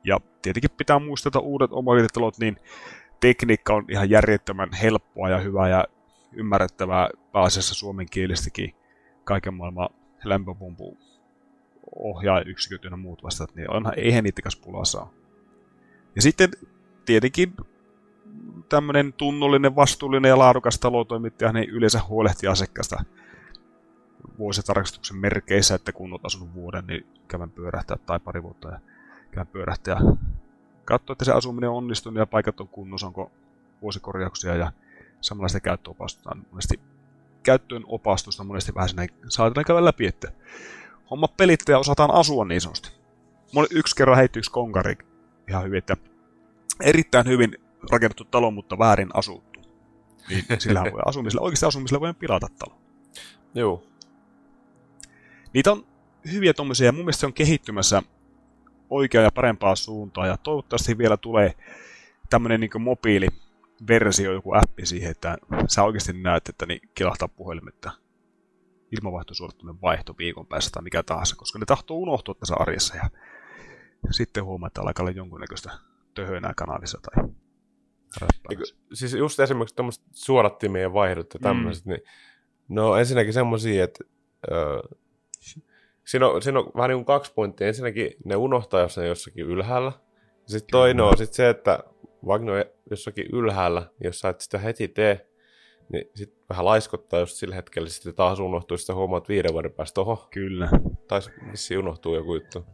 [0.03, 2.57] Ja tietenkin pitää muistaa, että uudet omakotitalot, niin
[3.19, 5.85] tekniikka on ihan järjettömän helppoa ja hyvää ja
[6.33, 8.75] ymmärrettävää pääasiassa suomenkielistäkin
[9.23, 9.89] kaiken maailman
[10.23, 10.97] lämpöpumpu
[11.95, 15.11] ohjaajayksiköt ja muut vastaat, niin onhan, eihän niitäkäs pulaa saa.
[16.15, 16.49] Ja sitten
[17.05, 17.53] tietenkin
[18.69, 23.03] tämmöinen tunnollinen, vastuullinen ja laadukas talotoimittaja niin yleensä huolehtii asiakkaasta
[24.37, 28.79] vuositarkastuksen merkeissä, että kun olet asunut vuoden, niin kävän pyörähtää tai pari vuotta ja
[29.31, 30.15] kävän pyörähtää ja
[30.85, 33.31] katsoa, että se asuminen on onnistunut ja paikat on kunnossa, onko
[33.81, 34.71] vuosikorjauksia ja
[35.21, 36.79] samanlaista käyttöopastusta monesti
[37.43, 40.31] käyttöön opastusta monesti vähän sinne saatellaan käydä läpi, että
[41.11, 42.91] homma pelit ja osataan asua niin sanotusti.
[43.53, 44.97] Mulla yksi kerran heitti yksi konkari
[45.49, 45.97] ihan hyvin, että
[46.81, 47.57] erittäin hyvin
[47.91, 49.59] rakennettu talo, mutta väärin asuttu.
[50.29, 52.77] Niin sillähän voi asumisella, oikeasti asumisella voi pilata talo.
[53.53, 53.83] Joo.
[55.55, 55.85] Niitä on
[56.31, 58.03] hyviä tuommoisia, ja mun mielestä se on kehittymässä
[58.89, 61.53] oikeaa ja parempaa suuntaa, ja toivottavasti vielä tulee
[62.29, 65.37] tämmöinen niin mobiiliversio, joku appi siihen, että
[65.67, 67.91] sä oikeasti näet, että niin kilahtaa puhelimetta
[68.91, 73.09] ilmavaihtosuorittaminen vaihto viikon päästä tai mikä tahansa, koska ne tahtoo unohtua tässä arjessa ja
[74.11, 75.71] sitten huomaa, että alkaa olla jonkunnäköistä
[76.13, 77.29] töhönää kanavissa tai
[78.49, 81.89] Eiku, siis just esimerkiksi tuommoiset suodattimien vaihdot ja tämmöiset, mm.
[81.89, 82.01] niin
[82.69, 84.03] no ensinnäkin semmoisia, että
[84.51, 84.79] öö,
[86.05, 87.67] siinä, on, siinä on vähän niin kuin kaksi pointtia.
[87.67, 89.91] Ensinnäkin ne unohtaa, jos ne jossakin ylhäällä.
[90.45, 91.79] Sitten toinen on sitten se, että
[92.25, 95.27] vaikka ne on jossakin ylhäällä, niin jos sä et sitä heti tee,
[95.93, 100.01] niin sitten vähän laiskottaa just sillä hetkellä, sitten taas unohtuu, sitten huomaat viiden vuoden päästä,
[100.01, 100.27] oho.
[100.31, 100.69] Kyllä.
[101.07, 101.19] Tai
[101.51, 102.65] missä unohtuu joku juttu.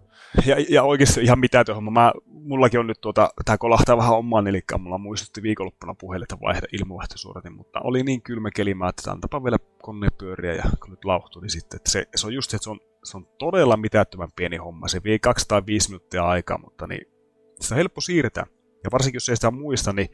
[0.45, 1.93] Ja, ja oikeasti ihan mitä tuohon.
[1.93, 4.81] Mä, mullakin on nyt tuota, tää kolahtaa vähän omaan nelikkaan.
[4.81, 9.57] Mulla muistutti viikonloppuna puheelle, että vaihda ilmavaihtosuoratin, mutta oli niin kylmä kelimä, että antapa vielä
[9.81, 12.63] koneen pyöriä ja kun nyt lauhtui, niin sitten, että se, se on just se, että
[12.63, 14.87] se on, se on todella mitättömän pieni homma.
[14.87, 17.07] Se vie 205 minuuttia aikaa, mutta niin,
[17.59, 18.45] sitä on helppo siirtää.
[18.83, 20.09] Ja varsinkin jos ei sitä muista, niin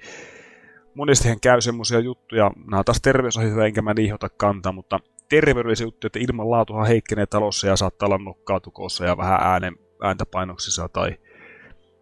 [0.96, 5.88] monestihan käy semmoisia juttuja, nämä on taas terveysasioita, enkä mä niihin ota kantaa, mutta terveydellisiä
[5.88, 10.90] juttuja, että ilmanlaatuhan heikkenee talossa ja saattaa olla nokkaa tukossa ja vähän äänen, ääntä painoksissa
[10.90, 11.18] tai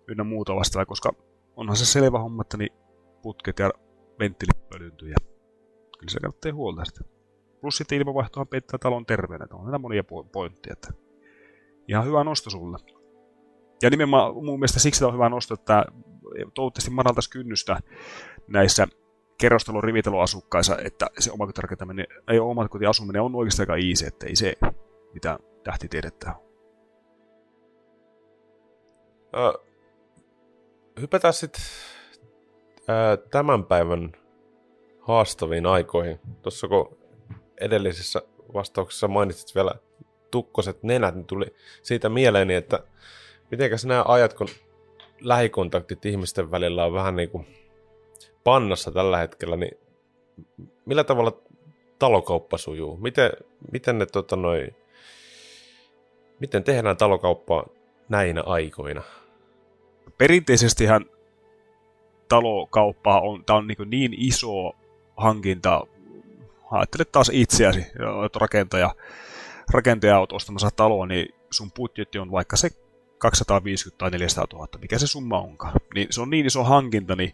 [0.08, 1.12] ynnä muuta vastaavaa, koska
[1.56, 2.74] onhan se selvä homma, että niin
[3.22, 3.72] putket ja
[4.20, 5.16] venttilit pölyntyy ja
[6.00, 7.15] kyllä se kannattaa huolta sitä.
[7.66, 10.94] Plus sitten ilmanvaihtohan peittää talon terveyden, on näitä monia pointteja, että
[11.88, 12.78] ihan hyvä nosto sulle.
[13.82, 15.86] Ja nimenomaan mun mielestä siksi on hyvä nosto, että
[16.54, 17.80] toivottavasti madaltaisi kynnystä
[18.48, 18.88] näissä
[19.38, 24.54] kerrostalon rivitaloasukkaissa, että se omakotirakentaminen, ei omakotiasuminen on oikeasti aika easy, että ei se
[25.14, 26.36] mitä tähti tiedettä
[31.00, 31.64] hypätään sitten
[33.32, 34.12] tämän päivän
[35.00, 36.20] haastaviin aikoihin.
[36.42, 37.05] Tuossa kun
[37.62, 38.22] edellisessä
[38.54, 39.72] vastauksessa mainitsit vielä
[40.32, 41.46] tukkoset nenät, niin tuli
[41.84, 42.80] siitä mieleeni, että
[43.52, 44.48] mitenkäs nämä ajat, kun
[45.22, 47.48] lähikontaktit ihmisten välillä on vähän niin kuin
[48.44, 49.78] pannassa tällä hetkellä, niin
[50.86, 51.42] millä tavalla
[52.00, 52.98] talokauppa sujuu?
[52.98, 53.32] Miten,
[53.72, 54.68] miten, ne, tota, noi,
[56.40, 57.68] miten tehdään talokauppaa
[58.10, 59.02] näinä aikoina?
[60.18, 61.06] Perinteisestihän
[62.30, 64.76] talokauppaa on, tämä on niin, niin iso
[65.18, 65.88] hankinta,
[66.72, 67.80] ajattele taas itseäsi,
[68.26, 68.96] että rakentaja,
[69.72, 72.70] rakentaja olet ostamassa taloa, niin sun budjetti on vaikka se
[73.18, 75.74] 250 tai 400 000, mikä se summa onkaan.
[75.94, 77.34] Niin se on niin iso hankinta, niin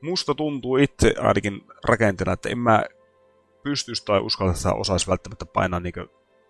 [0.00, 2.84] musta tuntuu itse ainakin rakenteena, että en mä
[3.62, 5.94] pystyisi tai uskalla tai osaisi välttämättä painaa niin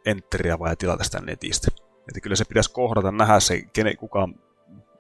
[0.06, 1.68] enteriä vai tilata sitä netistä.
[2.08, 4.28] Että kyllä se pitäisi kohdata, nähdä se, kene, kuka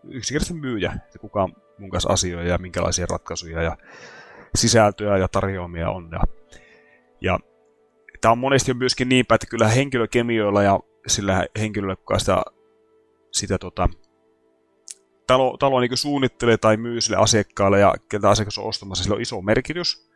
[0.08, 1.48] yksinkertaisesti myyjä, että kuka
[1.78, 3.76] mun kanssa asioja ja minkälaisia ratkaisuja ja
[4.54, 6.08] sisältöä ja tarjoamia on.
[6.12, 6.20] Ja,
[7.24, 7.38] ja
[8.20, 12.42] tämä on monesti myöskin niinpä, että kyllä henkilökemioilla ja sillä henkilöllä, kuka sitä,
[13.32, 13.88] sitä tota,
[15.26, 19.22] talo, talo niin suunnittelee tai myy sille asiakkaalle ja keltä asiakas on ostamassa, sillä on
[19.22, 20.10] iso merkitys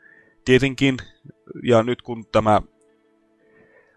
[0.44, 0.96] tietenkin.
[1.62, 2.62] Ja nyt kun tämä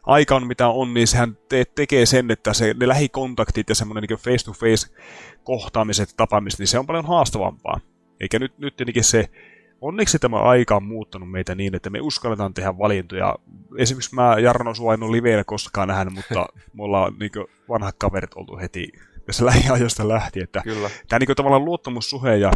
[0.03, 4.03] aika on mitä on, niin sehän te- tekee sen, että se, ne lähikontaktit ja semmoinen
[4.09, 4.93] niin face-to-face
[5.43, 7.79] kohtaamiset, tapaamiset, niin se on paljon haastavampaa.
[8.19, 9.29] Eikä nyt, nyt tietenkin se,
[9.81, 13.35] onneksi tämä aika on muuttanut meitä niin, että me uskalletaan tehdä valintoja.
[13.77, 17.31] Esimerkiksi mä Jarno sua en ole liveenä koskaan nähnyt, mutta me ollaan niin
[17.69, 18.91] vanhat kaverit oltu heti
[19.25, 20.43] tässä lähiajoista lähtien.
[20.43, 20.89] Että Kyllä.
[21.09, 22.51] Tämä niin tavallaan luottamussuhe ja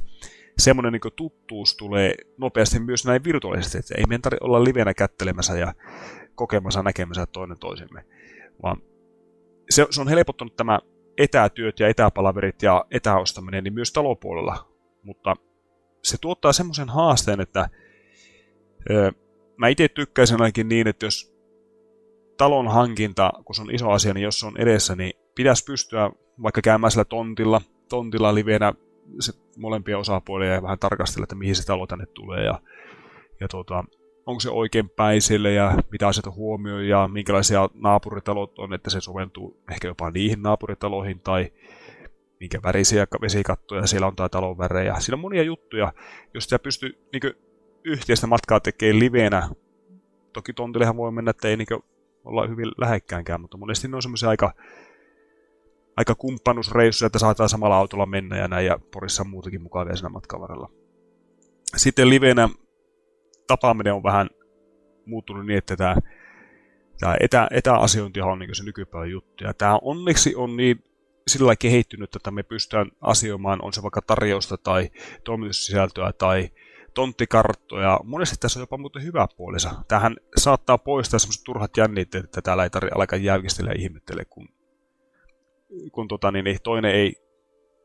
[0.58, 5.58] semmoinen niin tuttuus tulee nopeasti myös näin virtuaalisesti, että ei meidän tarvitse olla livenä kättelemässä
[5.58, 5.74] ja
[6.36, 8.06] kokemassa näkemässä toinen toisemme.
[8.64, 8.82] Vaan
[9.70, 10.80] se, se on helpottanut tämä
[11.18, 14.68] etätyöt ja etäpalaverit ja etäostaminen niin myös talopuolella,
[15.04, 15.36] mutta
[16.06, 17.70] se tuottaa semmoisen haasteen, että
[18.90, 19.12] ö,
[19.58, 21.36] mä itse tykkäisin ainakin niin, että jos
[22.38, 26.12] talon hankinta, kun se on iso asia, niin jos se on edessä, niin pitäisi pystyä
[26.44, 28.74] vaikka käymään sillä tontilla, tontilla livenä
[29.20, 32.62] se molempia osapuolia ja vähän tarkastella, että mihin se talo tänne tulee ja,
[33.40, 33.84] ja tuota,
[34.26, 39.64] onko se oikein päiselle ja mitä asioita huomioi ja minkälaisia naapuritalot on, että se soveltuu
[39.72, 41.52] ehkä jopa niihin naapuritaloihin tai
[42.40, 44.96] minkä värisiä vesikattoja siellä on tai talon värejä.
[45.00, 45.94] Siinä on monia juttuja,
[46.34, 47.34] jos sitä pystyy niin
[47.84, 49.50] yhteistä matkaa tekemään livenä.
[50.34, 51.68] Toki tontillehan voi mennä, että ei niin
[52.26, 54.54] olla hyvin lähekkäänkään, mutta monesti ne on semmoisia aika,
[55.98, 60.10] aika kumppanusreissuja, että saattaa samalla autolla mennä ja näin, ja Porissa on muutakin mukavia siinä
[60.10, 60.70] matkan varrella.
[61.76, 62.50] Sitten livenä
[63.48, 64.30] tapaaminen on vähän
[65.06, 65.96] muuttunut niin, että tämä
[67.00, 69.44] tämä etä, etäasiointihan on niin se nykypäivän juttu.
[69.44, 70.84] Ja tämä onneksi on niin
[71.28, 74.90] sillä kehittynyt, että me pystytään asioimaan, on se vaikka tarjousta tai
[75.24, 76.50] toimitussisältöä tai
[76.94, 78.00] tonttikarttoja.
[78.04, 79.72] Monesti tässä on jopa muuten hyvä puolensa.
[79.88, 84.48] Tähän saattaa poistaa semmoiset turhat jännitteet, että täällä ei tarvitse alkaa jäykistellä ja ihmettele, kun,
[85.92, 87.26] kun tota, niin, niin toinen ei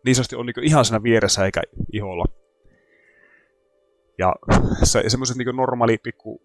[0.05, 1.63] niin sanotusti on niin ihan siinä vieressä eikä
[1.93, 2.25] iholla.
[4.19, 4.35] Ja
[4.83, 6.43] se, semmoiset niin normaali pikku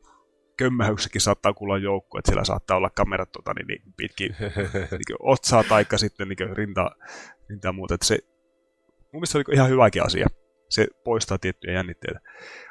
[0.57, 4.35] kömmähyksetkin saattaa kuulla joukko, että siellä saattaa olla kamerat tota, niin, niin pitkin
[4.91, 6.91] niin otsaa tai sitten niin rinta,
[7.49, 7.93] rinta muuta.
[7.93, 8.19] Että se,
[9.01, 10.27] mun mielestä se oli ihan hyväkin asia.
[10.69, 12.19] Se poistaa tiettyjä jännitteitä.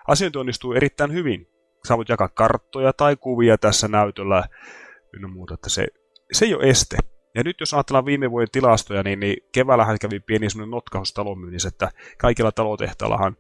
[0.09, 1.49] Asiointi onnistuu erittäin hyvin.
[1.89, 4.45] Sä voit jakaa karttoja tai kuvia tässä näytöllä
[5.13, 5.87] ynnä muuta, että se,
[6.33, 6.97] se ei ole este.
[7.35, 11.69] Ja nyt jos ajatellaan viime vuoden tilastoja, niin, niin keväällähän kävi pieni semmoinen notkahus talonmyynnissä,
[11.69, 13.37] että kaikilla talotehtaillahan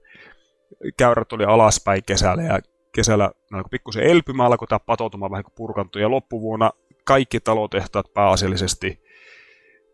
[0.97, 2.61] käyrät oli alaspäin kesällä ja
[2.95, 6.71] kesällä alkoi pikkusen elpymään, alkoi tämä patoutumaan vähän kuin purkantui ja loppuvuonna
[7.05, 9.03] kaikki talotehtaat pääasiallisesti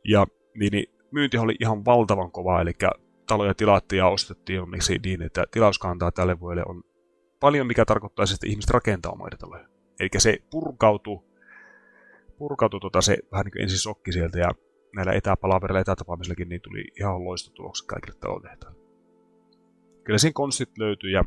[0.05, 2.73] ja niin, niin myynti oli ihan valtavan kova, eli
[3.27, 6.83] taloja tilattiin ja ostettiin onneksi niin, että tilauskantaa tälle vuodelle on
[7.41, 9.69] paljon, mikä tarkoittaa että ihmiset rakentaa omaita taloja.
[10.01, 11.23] Eli se purkautui
[12.39, 14.51] purkautui tota se vähän niin kuin ensin sokki sieltä ja
[14.97, 18.81] näillä etäpalaverilla etätapaamisillakin niin tuli ihan loistotulokset kaikille talotehtaille.
[20.05, 21.25] Kyllä siinä konstit löytyy, ja,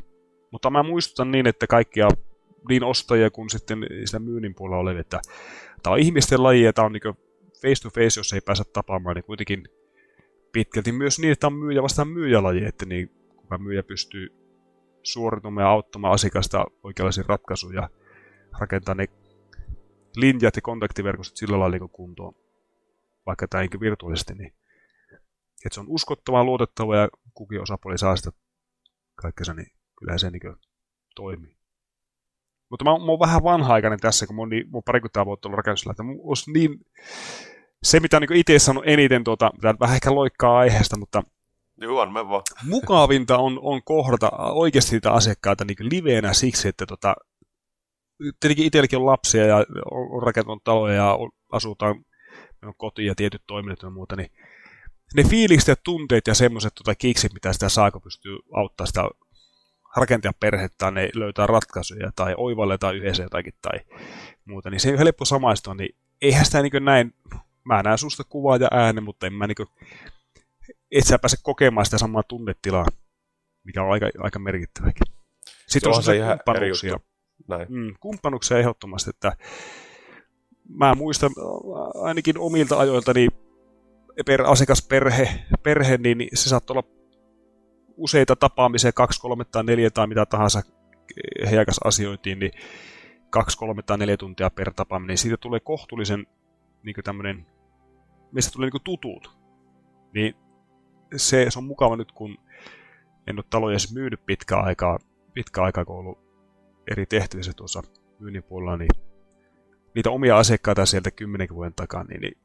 [0.54, 2.08] mutta mä muistutan niin, että kaikkia
[2.70, 5.22] niin ostajia kuin sitten sitä myynnin puolella olevia, että
[5.84, 7.18] tämä on ihmisten laji ja tämä on niin
[7.62, 9.68] face to face, jos ei pääse tapaamaan, niin kuitenkin
[10.52, 14.28] pitkälti myös niin, että on myyjä vastaan myyjälaji, että niin kuka myyjä pystyy
[15.04, 17.90] suoritumaan ja auttamaan asiakasta oikeanlaisiin ratkaisuja ja
[18.60, 19.06] rakentaa ne
[20.16, 22.34] linjat ja kontaktiverkostot sillä lailla niin kuntoon,
[23.26, 24.54] vaikka tämä virtuaalisesti, niin
[25.66, 28.32] että se on uskottava, luotettava ja kukin osapuoli saa sitä
[29.16, 30.56] kaikkensa, niin kyllähän se niin
[31.16, 31.58] toimii.
[32.70, 35.48] Mutta mä, mä oon vähän vanha-aikainen tässä, kun mä oon, niin, mä oon parikymmentä vuotta
[35.48, 36.18] ollut rakennuksella, että mun
[36.54, 36.80] niin,
[37.84, 41.24] se, mitä niin itse sanonut eniten, tuota, vähän ehkä loikkaa aiheesta, mutta
[41.78, 42.42] Joo, me vaan.
[42.64, 47.16] mukavinta on, on kohdata oikeasti niitä asiakkaita niin liveenä siksi, että tota,
[48.40, 51.18] tietenkin itselläkin on lapsia ja on rakentanut taloja ja
[51.52, 52.06] asutaan
[52.64, 54.30] on koti ja tietyt toiminnot ja muuta, niin
[55.16, 59.02] ne fiilikset ja tunteet ja semmoiset tota, kiksit, mitä sitä saako pystyy auttaa sitä
[59.96, 63.80] rakentajan perhettä, ne löytää ratkaisuja tai oivalletaan yhdessä jotakin tai
[64.46, 67.14] muuta, niin se on helppo samaistua, niin eihän sitä niin näin,
[67.64, 69.70] mä näen susta kuvaa ja ääni, mutta en mä niin kuin,
[70.92, 72.86] et sä pääse kokemaan sitä samaa tunnetilaa,
[73.64, 75.14] mikä on aika, aika merkittäväkin.
[75.68, 76.40] Sitten se on, on se ihan
[76.88, 77.08] juttu.
[77.48, 77.68] Näin.
[77.70, 79.38] Mm, kumppanuksia ehdottomasti, että
[80.70, 81.32] mä muistan
[82.04, 83.28] ainakin omilta ajoiltani
[84.26, 85.30] per asiakasperhe,
[85.64, 87.03] perhe, niin se saattoi olla
[87.98, 90.62] useita tapaamisia, kaksi, kolme tai neljä tai mitä tahansa
[91.50, 92.52] heijakas asiointiin, niin
[93.30, 96.28] kaksi, kolme tai neljä tuntia per tapaaminen, niin siitä tulee kohtuullisen
[96.84, 97.46] niin tämmöinen,
[98.32, 99.38] mistä tulee niin tutut.
[100.14, 100.36] Niin
[101.16, 102.38] se, se, on mukava nyt, kun
[103.28, 105.00] en ole taloja myynyt pitkään aikaa,
[105.34, 106.20] pitkä aikaa, kun ollut
[106.92, 107.82] eri tehtävissä tuossa
[108.20, 108.90] myynnin puolella, niin
[109.96, 112.38] niitä omia asiakkaita sieltä kymmenen vuoden takaa, niin, niin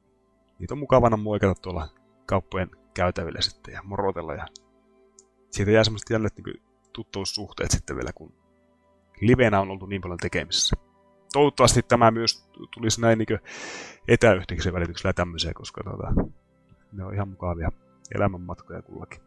[0.59, 1.88] niitä on mukavana muokata tuolla
[2.26, 4.34] kauppojen käytävillä sitten ja morotella.
[4.34, 4.46] Ja
[5.51, 8.32] siitä jää semmoista jännät niin tuttavuussuhteet sitten vielä, kun
[9.20, 10.76] livenä on oltu niin paljon tekemisissä.
[11.32, 13.38] Toivottavasti tämä myös tulisi näin niin
[14.09, 16.12] etäyhteyksen välityksellä tämmöisiä, koska tuota,
[16.92, 17.72] ne on ihan mukavia
[18.14, 19.20] elämänmatkoja kullakin.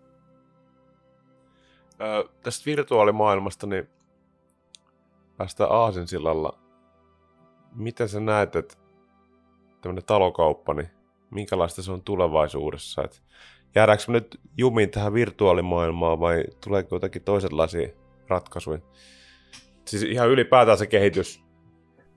[2.01, 3.89] Öö, tästä virtuaalimaailmasta, niin
[5.37, 6.59] päästään Aasinsillalla.
[7.75, 8.75] Miten sä näet, että
[9.81, 10.89] tämmöinen talokauppa, niin
[11.31, 13.03] minkälaista se on tulevaisuudessa?
[13.03, 13.23] Et
[13.75, 17.89] jäädäänkö me nyt jumiin tähän virtuaalimaailmaan vai tuleeko jotakin toisenlaisia
[18.27, 18.79] ratkaisuja?
[19.85, 21.43] Siis ihan ylipäätään se kehitys.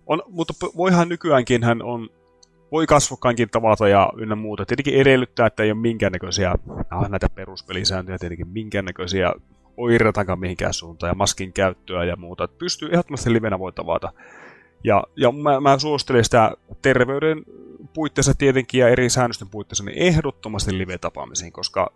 [0.07, 2.09] On, mutta voihan nykyäänkin hän on,
[2.73, 4.67] voi kasvokkainkin tavata ja ynnä muuta.
[4.67, 6.55] Tietenkin edellyttää, että ei ole minkäännäköisiä
[6.91, 9.33] ah, näitä peruspelisääntöjä, tietenkin minkäännäköisiä
[9.77, 12.45] oiretakaan mihinkään suuntaan ja maskin käyttöä ja muuta.
[12.45, 14.13] Että pystyy ehdottomasti livenä voi tavata.
[14.85, 17.45] Ja, ja mä, mä suosittelen sitä terveyden
[17.95, 21.93] puitteissa tietenkin ja eri säännösten puitteissa niin ehdottomasti live-tapaamisiin, koska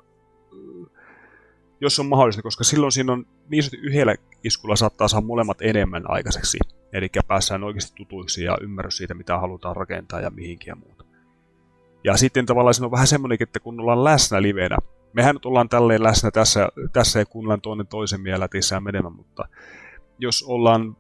[1.81, 4.15] jos on mahdollista, koska silloin siinä on niin sanotusti yhdellä
[4.45, 6.59] iskulla saattaa saada molemmat enemmän aikaiseksi.
[6.93, 11.05] Eli päässään oikeasti tutuiksi ja ymmärrys siitä, mitä halutaan rakentaa ja mihinkin ja muuta.
[12.05, 14.77] Ja sitten tavallaan siinä on vähän semmoinen, että kun ollaan läsnä livenä,
[15.13, 19.49] mehän nyt ollaan tälleen läsnä tässä, tässä ja kuunnellaan toinen toisen mieltä ja menemään, mutta
[20.19, 20.97] jos ollaan,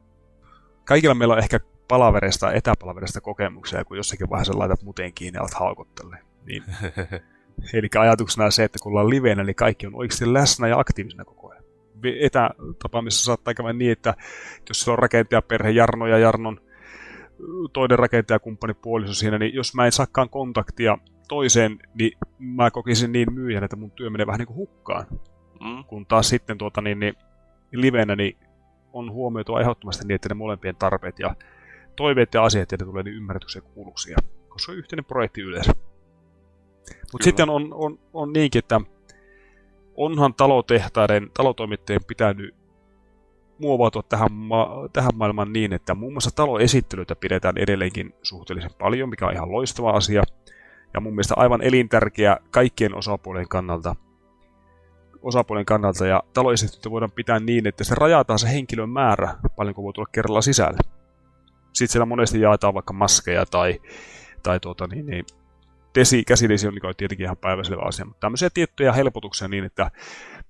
[0.84, 5.54] kaikilla meillä on ehkä palaverista, etäpalaverista kokemuksia, kun jossakin vaiheessa laitat muteen kiinni ja alat
[5.54, 6.22] haukottelemaan.
[6.46, 6.64] Niin.
[7.74, 11.24] Eli ajatuksena on se, että kun ollaan livenä, niin kaikki on oikeasti läsnä ja aktiivisena
[11.24, 11.64] koko ajan.
[12.20, 14.14] Etätapaamissa saattaa käydä niin, että
[14.68, 16.60] jos siellä on rakentajaperhe Jarno ja Jarnon
[17.72, 23.32] toinen rakentajakumppani puoliso siinä, niin jos mä en saakaan kontaktia toiseen, niin mä kokisin niin
[23.32, 25.06] myyjän, että mun työ menee vähän niin kuin hukkaan.
[25.60, 25.84] Mm.
[25.84, 27.14] Kun taas sitten tuota, niin, niin,
[27.72, 28.36] livenä niin
[28.92, 31.34] on huomioitu ehdottomasti niin, että ne molempien tarpeet ja
[31.98, 34.14] toiveet ja asiat, ja ne tulee niin ymmärretyksi ja kuulluksi,
[34.48, 35.72] koska se on yhteinen projekti yleensä.
[37.12, 38.80] Mutta sitten on, on, on niinkin, että
[39.96, 42.54] onhan talotehtaiden, talotoimittajien pitänyt
[43.58, 49.26] muovautua tähän, ma- tähän maailmaan niin, että muun muassa taloesittelyitä pidetään edelleenkin suhteellisen paljon, mikä
[49.26, 50.22] on ihan loistava asia.
[50.94, 53.96] Ja mun mielestä aivan elintärkeä kaikkien osapuolien kannalta.
[55.22, 59.92] Osapuolen kannalta ja taloesittelyitä voidaan pitää niin, että se rajataan se henkilön määrä, paljonko voi
[59.92, 60.78] tulla kerralla sisälle.
[61.78, 63.80] Sitten siellä monesti jaetaan vaikka maskeja tai,
[64.42, 65.24] tai tuota, niin, niin,
[65.94, 69.90] desi, käsidesi on tietenkin ihan päiväselvä asia, mutta tämmöisiä tiettyjä helpotuksia niin, että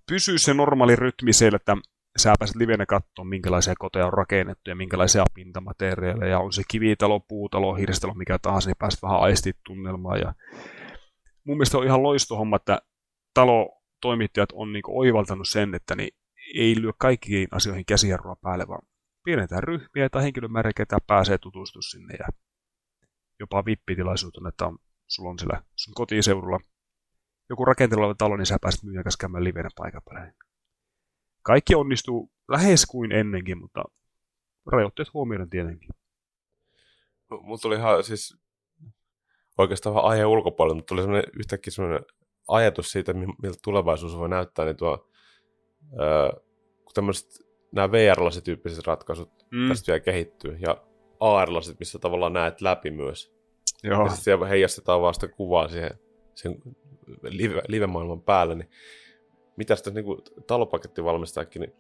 [0.09, 1.77] pysyy se normaali rytmi siellä, että
[2.19, 7.75] sä pääset livenä katsoa, minkälaisia koteja on rakennettu ja minkälaisia pintamateriaaleja, on se kivitalo, puutalo,
[7.75, 10.17] hirstalo, mikä tahansa, niin pääset vähän aistit tunnelmaa.
[10.17, 10.35] Ja
[11.45, 12.83] mun mielestä on ihan loistohomma, että
[13.35, 16.15] talotoimittajat on niin oivaltanut sen, että niin
[16.55, 18.83] ei lyö kaikkiin asioihin käsijarrua päälle, vaan
[19.29, 22.29] pienetään ryhmiä tai henkilömäärä, ketä pääsee tutustua sinne ja
[23.41, 26.61] jopa vippitilaisuutena, että on, sulla on siellä sun kotiseudulla
[27.51, 30.03] joku rakenteleva talo, niin sä pääset myyjän kanssa käymään livenä paikan
[31.43, 33.85] kaikki onnistuu lähes kuin ennenkin, mutta
[34.67, 35.91] rajoitteet huomioiden tietenkin.
[37.31, 38.37] Mulla tuli ihan siis
[39.59, 42.05] oikeastaan vähän aiheen ulkopuolella, mutta tuli semmoinen, yhtäkkiä semmoinen
[42.49, 45.11] ajatus siitä, miltä tulevaisuus voi näyttää, niin tuo,
[45.99, 46.33] ää,
[46.85, 49.69] kun tämmöiset nämä VR-lasit tyyppiset ratkaisut mm.
[49.69, 50.85] tästä vielä kehittyy, ja
[51.21, 53.33] AR-lasit, missä tavallaan näet läpi myös.
[53.83, 54.05] Joo.
[54.05, 55.91] Ja sitten heijastetaan vaan sitä kuvaa siihen
[56.35, 56.63] sen
[57.23, 58.71] live, live-maailman päälle, niin
[59.57, 61.73] mitä sitten niin talopakettivalmistajakin, niin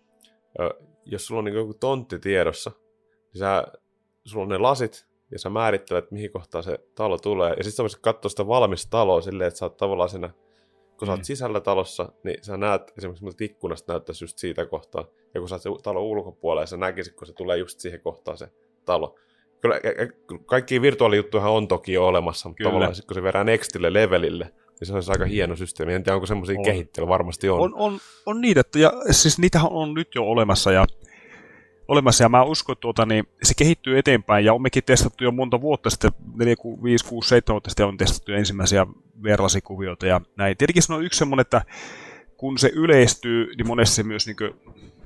[0.60, 0.70] ö,
[1.04, 2.70] jos sulla on niin joku tontti tiedossa,
[3.32, 3.64] niin sä,
[4.24, 7.50] sulla on ne lasit, ja sä määrittelet, mihin kohtaan se talo tulee.
[7.50, 10.30] Ja sitten sä voisit katsoa sitä valmista taloa silleen, että sä oot tavallaan siinä,
[10.98, 11.24] kun sä oot mm.
[11.24, 15.04] sisällä talossa, niin sä näet esimerkiksi miltä ikkunasta näyttäisi just siitä kohtaa.
[15.34, 18.38] Ja kun sä oot talon ulkopuolella, ja sä näkisit, kun se tulee just siihen kohtaan
[18.38, 18.48] se
[18.84, 19.14] talo.
[19.60, 19.80] Kyllä,
[20.46, 22.70] kaikki virtuaalijuttuja on toki jo olemassa, mutta Kyllä.
[22.70, 24.44] tavallaan sit, kun se verää nextille levelille,
[24.80, 25.94] niin se olisi aika hieno systeemi.
[25.94, 27.60] En tiedä, onko semmoisia kehittelyä, varmasti on.
[27.60, 30.86] On, on, on niitä, ja siis niitähän on nyt jo olemassa, ja
[31.88, 35.60] olemassa, ja mä uskon, että tuota, niin se kehittyy eteenpäin, ja mekin testattu jo monta
[35.60, 38.86] vuotta sitten, 4, 5, 6, 7 vuotta sitten on testattu ensimmäisiä
[39.22, 40.56] verlasikuvioita, ja näin.
[40.56, 41.62] Tietenkin se on yksi semmoinen, että
[42.36, 44.50] kun se yleistyy, niin monesti se myös niin kuin,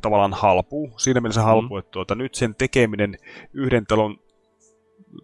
[0.01, 1.79] tavallaan halpuu, siinä mielessä halpuu, mm.
[1.79, 3.19] että tuota, nyt sen tekeminen,
[3.53, 4.19] yhden talon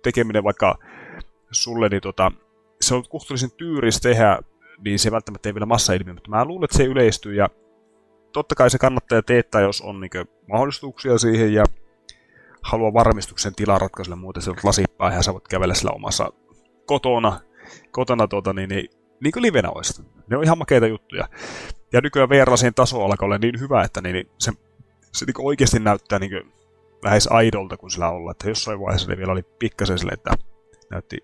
[0.03, 0.79] tekeminen vaikka
[1.51, 2.33] sulle, niin tuota,
[2.81, 4.39] se on kohtuullisen tyyris tehdä,
[4.85, 7.49] niin se välttämättä ei vielä massailmiö, mutta mä luulen, että se yleistyy ja
[8.33, 10.11] totta kai se kannattaa teettää, jos on niin
[10.49, 11.65] mahdollisuuksia siihen ja
[12.63, 16.33] haluaa varmistuksen tilaratkaisulle muuten se lasipää ja sä voit kävellä sillä omassa
[16.87, 17.41] kotona,
[17.91, 20.03] kotona tuota, niin, niin, niin kuin livenä olisi.
[20.31, 21.29] Ne on ihan makeita juttuja.
[21.93, 24.53] Ja nykyään VR-lasien taso alkaa olla niin hyvä, että niin, niin se,
[25.13, 26.53] se niin oikeasti näyttää niin
[27.05, 28.31] lähes aidolta, kun sillä olla.
[28.31, 30.31] Että jossain vaiheessa ne vielä oli pikkasen sille, että
[30.91, 31.19] näytti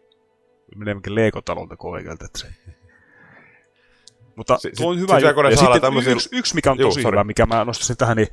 [0.76, 2.24] meneekin Lego-talolta kovekelta.
[2.24, 2.46] Että se...
[4.36, 5.18] Mutta tuo on hyvä.
[5.18, 5.40] juttu.
[5.50, 6.12] ja sitten tämmöisiä...
[6.12, 7.16] yksi, yksi, mikä on Juu, tosi sorry.
[7.16, 8.28] hyvä, mikä mä nostaisin tähän, niin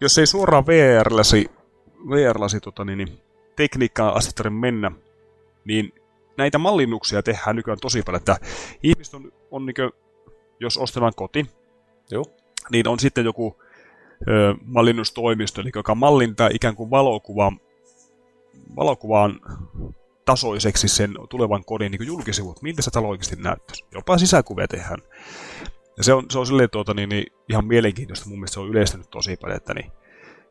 [0.00, 1.50] jos ei suoraan VR-lasi,
[2.10, 3.18] VR-lasi tota, niin, niin,
[3.56, 4.90] tekniikkaan asti mennä,
[5.64, 5.92] niin
[6.36, 8.36] näitä mallinnuksia tehdään nykyään tosi paljon, että
[8.82, 9.90] ihmiset on, on niin kuin,
[10.60, 11.46] jos ostetaan koti,
[12.10, 12.24] Joo.
[12.70, 13.56] niin on sitten joku
[14.28, 17.60] ö, mallinnustoimisto, eli joka mallintaa ikään kuin valokuvaan,
[18.76, 19.40] valokuvaan
[20.26, 23.84] tasoiseksi sen tulevan kodin niin julkisivut, miltä se talo oikeasti näyttäisi.
[23.92, 24.98] Jopa sisäkuvia tehdään.
[25.96, 28.28] Ja se on, se on silleen, tuota, niin, niin, ihan mielenkiintoista.
[28.28, 29.92] Mun mielestä se on yleistynyt tosi paljon, että niin,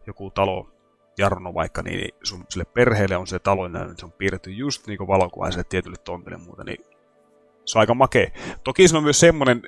[0.07, 0.69] joku talo,
[1.17, 4.87] Jarno vaikka, niin, niin sun, sille perheelle on se talo, niin se on piirretty just
[4.87, 6.85] niin valokuvaiselle tietylle tontille muuta, niin
[7.65, 8.31] se on aika makea.
[8.63, 9.61] Toki se on myös semmoinen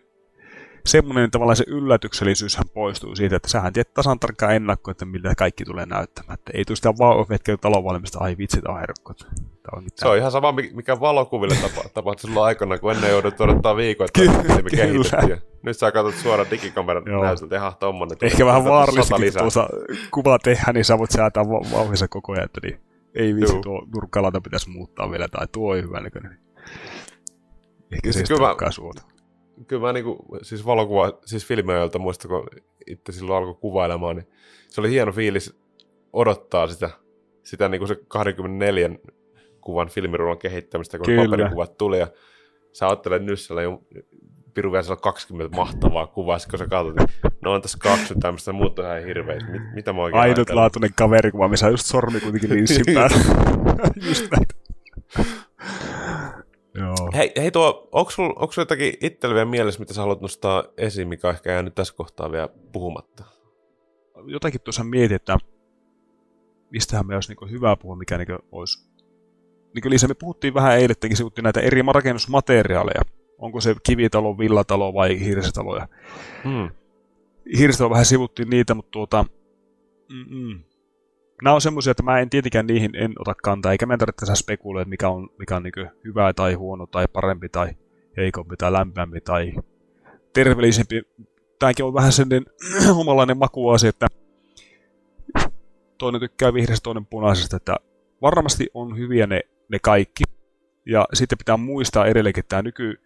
[0.87, 5.65] semmoinen tavallaan se yllätyksellisyyshän poistuu siitä, että sähän tiedät tasan tarkkaan ennakko, että miltä kaikki
[5.65, 6.33] tulee näyttämään.
[6.33, 9.83] Että ei tule sitä vaan hetken talon valmista, ai vitsit, on.
[9.95, 14.07] Se on ihan sama, mikä valokuville tapa, tapahtui silloin aikana, kun ennen joudut odottaa viikon,
[14.07, 15.37] että me kehitettiin.
[15.63, 18.17] Nyt sä katsot suoraan digikameran näytöltä, ihan tommonen.
[18.21, 19.69] Ehkä vähän vaarallisesti tuossa
[20.11, 22.79] kuva tehdä, niin sä voit säätää vauhissa koko ajan, että niin
[23.15, 23.61] ei vitsi, Juu.
[23.61, 26.39] tuo nurkkalanta pitäisi muuttaa vielä, tai tuo ei hyvä näköinen.
[27.91, 29.16] Ehkä se ei kyllä, suota
[29.67, 32.47] kyllä mä niinku, siis valokuva, siis filmiajoilta muista, kun
[32.87, 34.27] itse silloin alkoi kuvailemaan, niin
[34.67, 35.59] se oli hieno fiilis
[36.13, 36.89] odottaa sitä,
[37.43, 38.89] sitä niinku se 24
[39.61, 41.23] kuvan filmirullan kehittämistä, kun kyllä.
[41.23, 42.07] paperikuvat tuli, ja
[42.73, 43.83] sä ajattelet Nyssällä jo
[44.53, 48.79] piru vielä 20 mahtavaa kuvaa, kun sä katsot, niin no on tässä kaksi tämmöistä, muut
[48.79, 49.45] on ihan hirveitä.
[49.45, 53.17] Mit, mitä mä oikein Ainutlaatuinen kaveri, kun mä missä just sormi kuitenkin linssin päällä.
[54.07, 54.53] just näitä.
[57.17, 61.07] Hei, hei tuo, onko sulla, sulla jotakin itsellä vielä mielessä, mitä sä haluat nostaa esiin,
[61.07, 63.23] mikä on ehkä jäänyt tässä kohtaa vielä puhumatta?
[64.25, 65.37] Jotakin tuossa mietin, että
[66.69, 68.89] mistähän me olisi niin hyvä puhua, mikä niin olisi...
[69.73, 73.01] Niin kuin Liisa, me puhuttiin vähän eilettenkin, sivuttiin näitä eri rakennusmateriaaleja.
[73.37, 75.81] Onko se kivitalo, villatalo vai hirsitalo.
[76.43, 76.69] Hmm.
[77.57, 79.25] Hirsitalo vähän sivuttiin niitä, mutta tuota...
[80.09, 80.66] Mm-mm
[81.43, 84.89] nämä on semmoisia, että mä en tietenkään niihin en ota kantaa, eikä meidän tarvitse spekuloida,
[84.89, 87.69] mikä on, mikä on niin hyvä tai huono tai parempi tai
[88.17, 89.53] heikompi tai lämpimämpi tai
[90.33, 91.01] terveellisempi.
[91.59, 92.45] Tämäkin on vähän sellainen
[93.01, 94.07] omanlainen makuasia, että
[95.97, 97.75] toinen tykkää vihreästä, toinen punaisesta, että
[98.21, 100.23] varmasti on hyviä ne, ne kaikki.
[100.85, 103.01] Ja sitten pitää muistaa edelleenkin, tämä nyky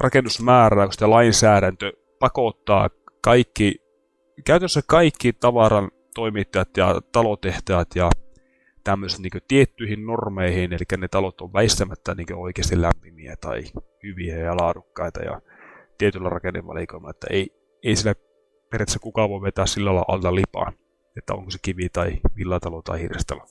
[0.00, 2.90] rakennusmääräys ja lainsäädäntö pakottaa
[3.20, 3.74] kaikki,
[4.44, 8.10] käytännössä kaikki tavaran toimittajat ja talotehtäjät ja
[8.84, 13.62] tämmöiset niin tiettyihin normeihin, eli ne talot on väistämättä niin oikeasti lämpimiä tai
[14.02, 15.40] hyviä ja laadukkaita ja
[15.98, 17.52] tietyllä rakennevalikoimalla, että ei,
[17.82, 18.14] ei sillä
[18.70, 20.72] periaatteessa kukaan voi vetää sillä lailla alta lipaan,
[21.16, 23.46] että onko se kivi tai villatalo tai hirsitalo.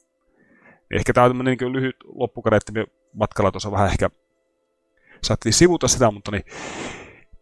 [0.91, 4.09] Ehkä tämä on tämmöinen niin lyhyt loppukade, että me matkalla tuossa vähän ehkä
[5.24, 6.43] saatiin sivuta sitä, mutta niin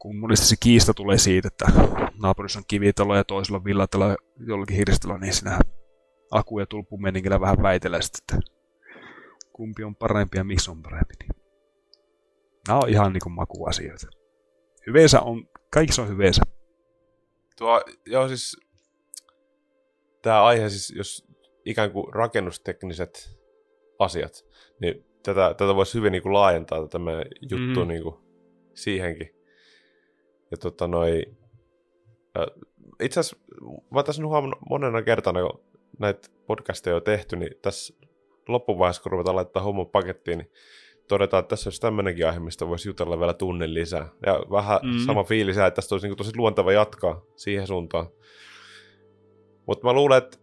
[0.06, 1.66] kun monesti se kiista tulee siitä, että
[2.22, 4.16] naapurissa on kivitalo ja toisella on villatalo ja
[4.48, 5.60] jollakin hirstalo, niin sinä
[6.32, 8.52] aku- ja tulppumeningillä vähän väitellä sitten, että
[9.54, 11.14] kumpi on parempi ja missä on parempi.
[11.20, 11.44] Niin.
[12.68, 14.08] Nämä on ihan niin makuasioita.
[14.88, 16.42] Hyveensä on, kaikissa on hyveensä.
[17.58, 18.58] Tuo, joo siis,
[20.22, 21.28] tämä aihe siis, jos
[21.66, 23.40] ikään kuin rakennustekniset
[24.00, 24.46] asiat,
[24.82, 27.90] niin tätä, tätä voisi hyvin niin kuin laajentaa tätä meidän juttua mm.
[27.90, 28.16] niin kuin
[28.74, 29.35] siihenkin.
[30.56, 31.24] Ja tota noi,
[33.04, 33.38] itse asiassa
[33.94, 35.64] mä tässä huomannut monena kertana, kun
[36.00, 37.94] näitä podcasteja on tehty, niin tässä
[38.48, 40.52] loppuvaiheessa, kun ruvetaan laittaa homman pakettiin, niin
[41.08, 44.10] todetaan, että tässä olisi tämmöinenkin aihe, mistä voisi jutella vielä tunnin lisää.
[44.26, 45.06] Ja vähän mm.
[45.06, 48.08] sama fiilis, että tästä olisi niin tosi luonteva jatkaa siihen suuntaan.
[49.68, 50.38] Mutta mä luulen, että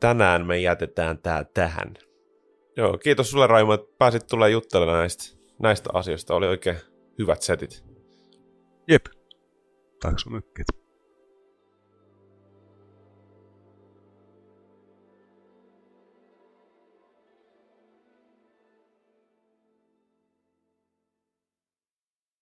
[0.00, 1.94] tänään me jätetään tää tähän.
[2.76, 6.34] Joo, kiitos sulle Raimo, että pääsit tulemaan juttelemaan näistä, näistä asioista.
[6.34, 6.76] Oli oikein
[7.18, 7.87] hyvät setit.
[8.88, 9.08] Jep.
[10.00, 10.18] Tack.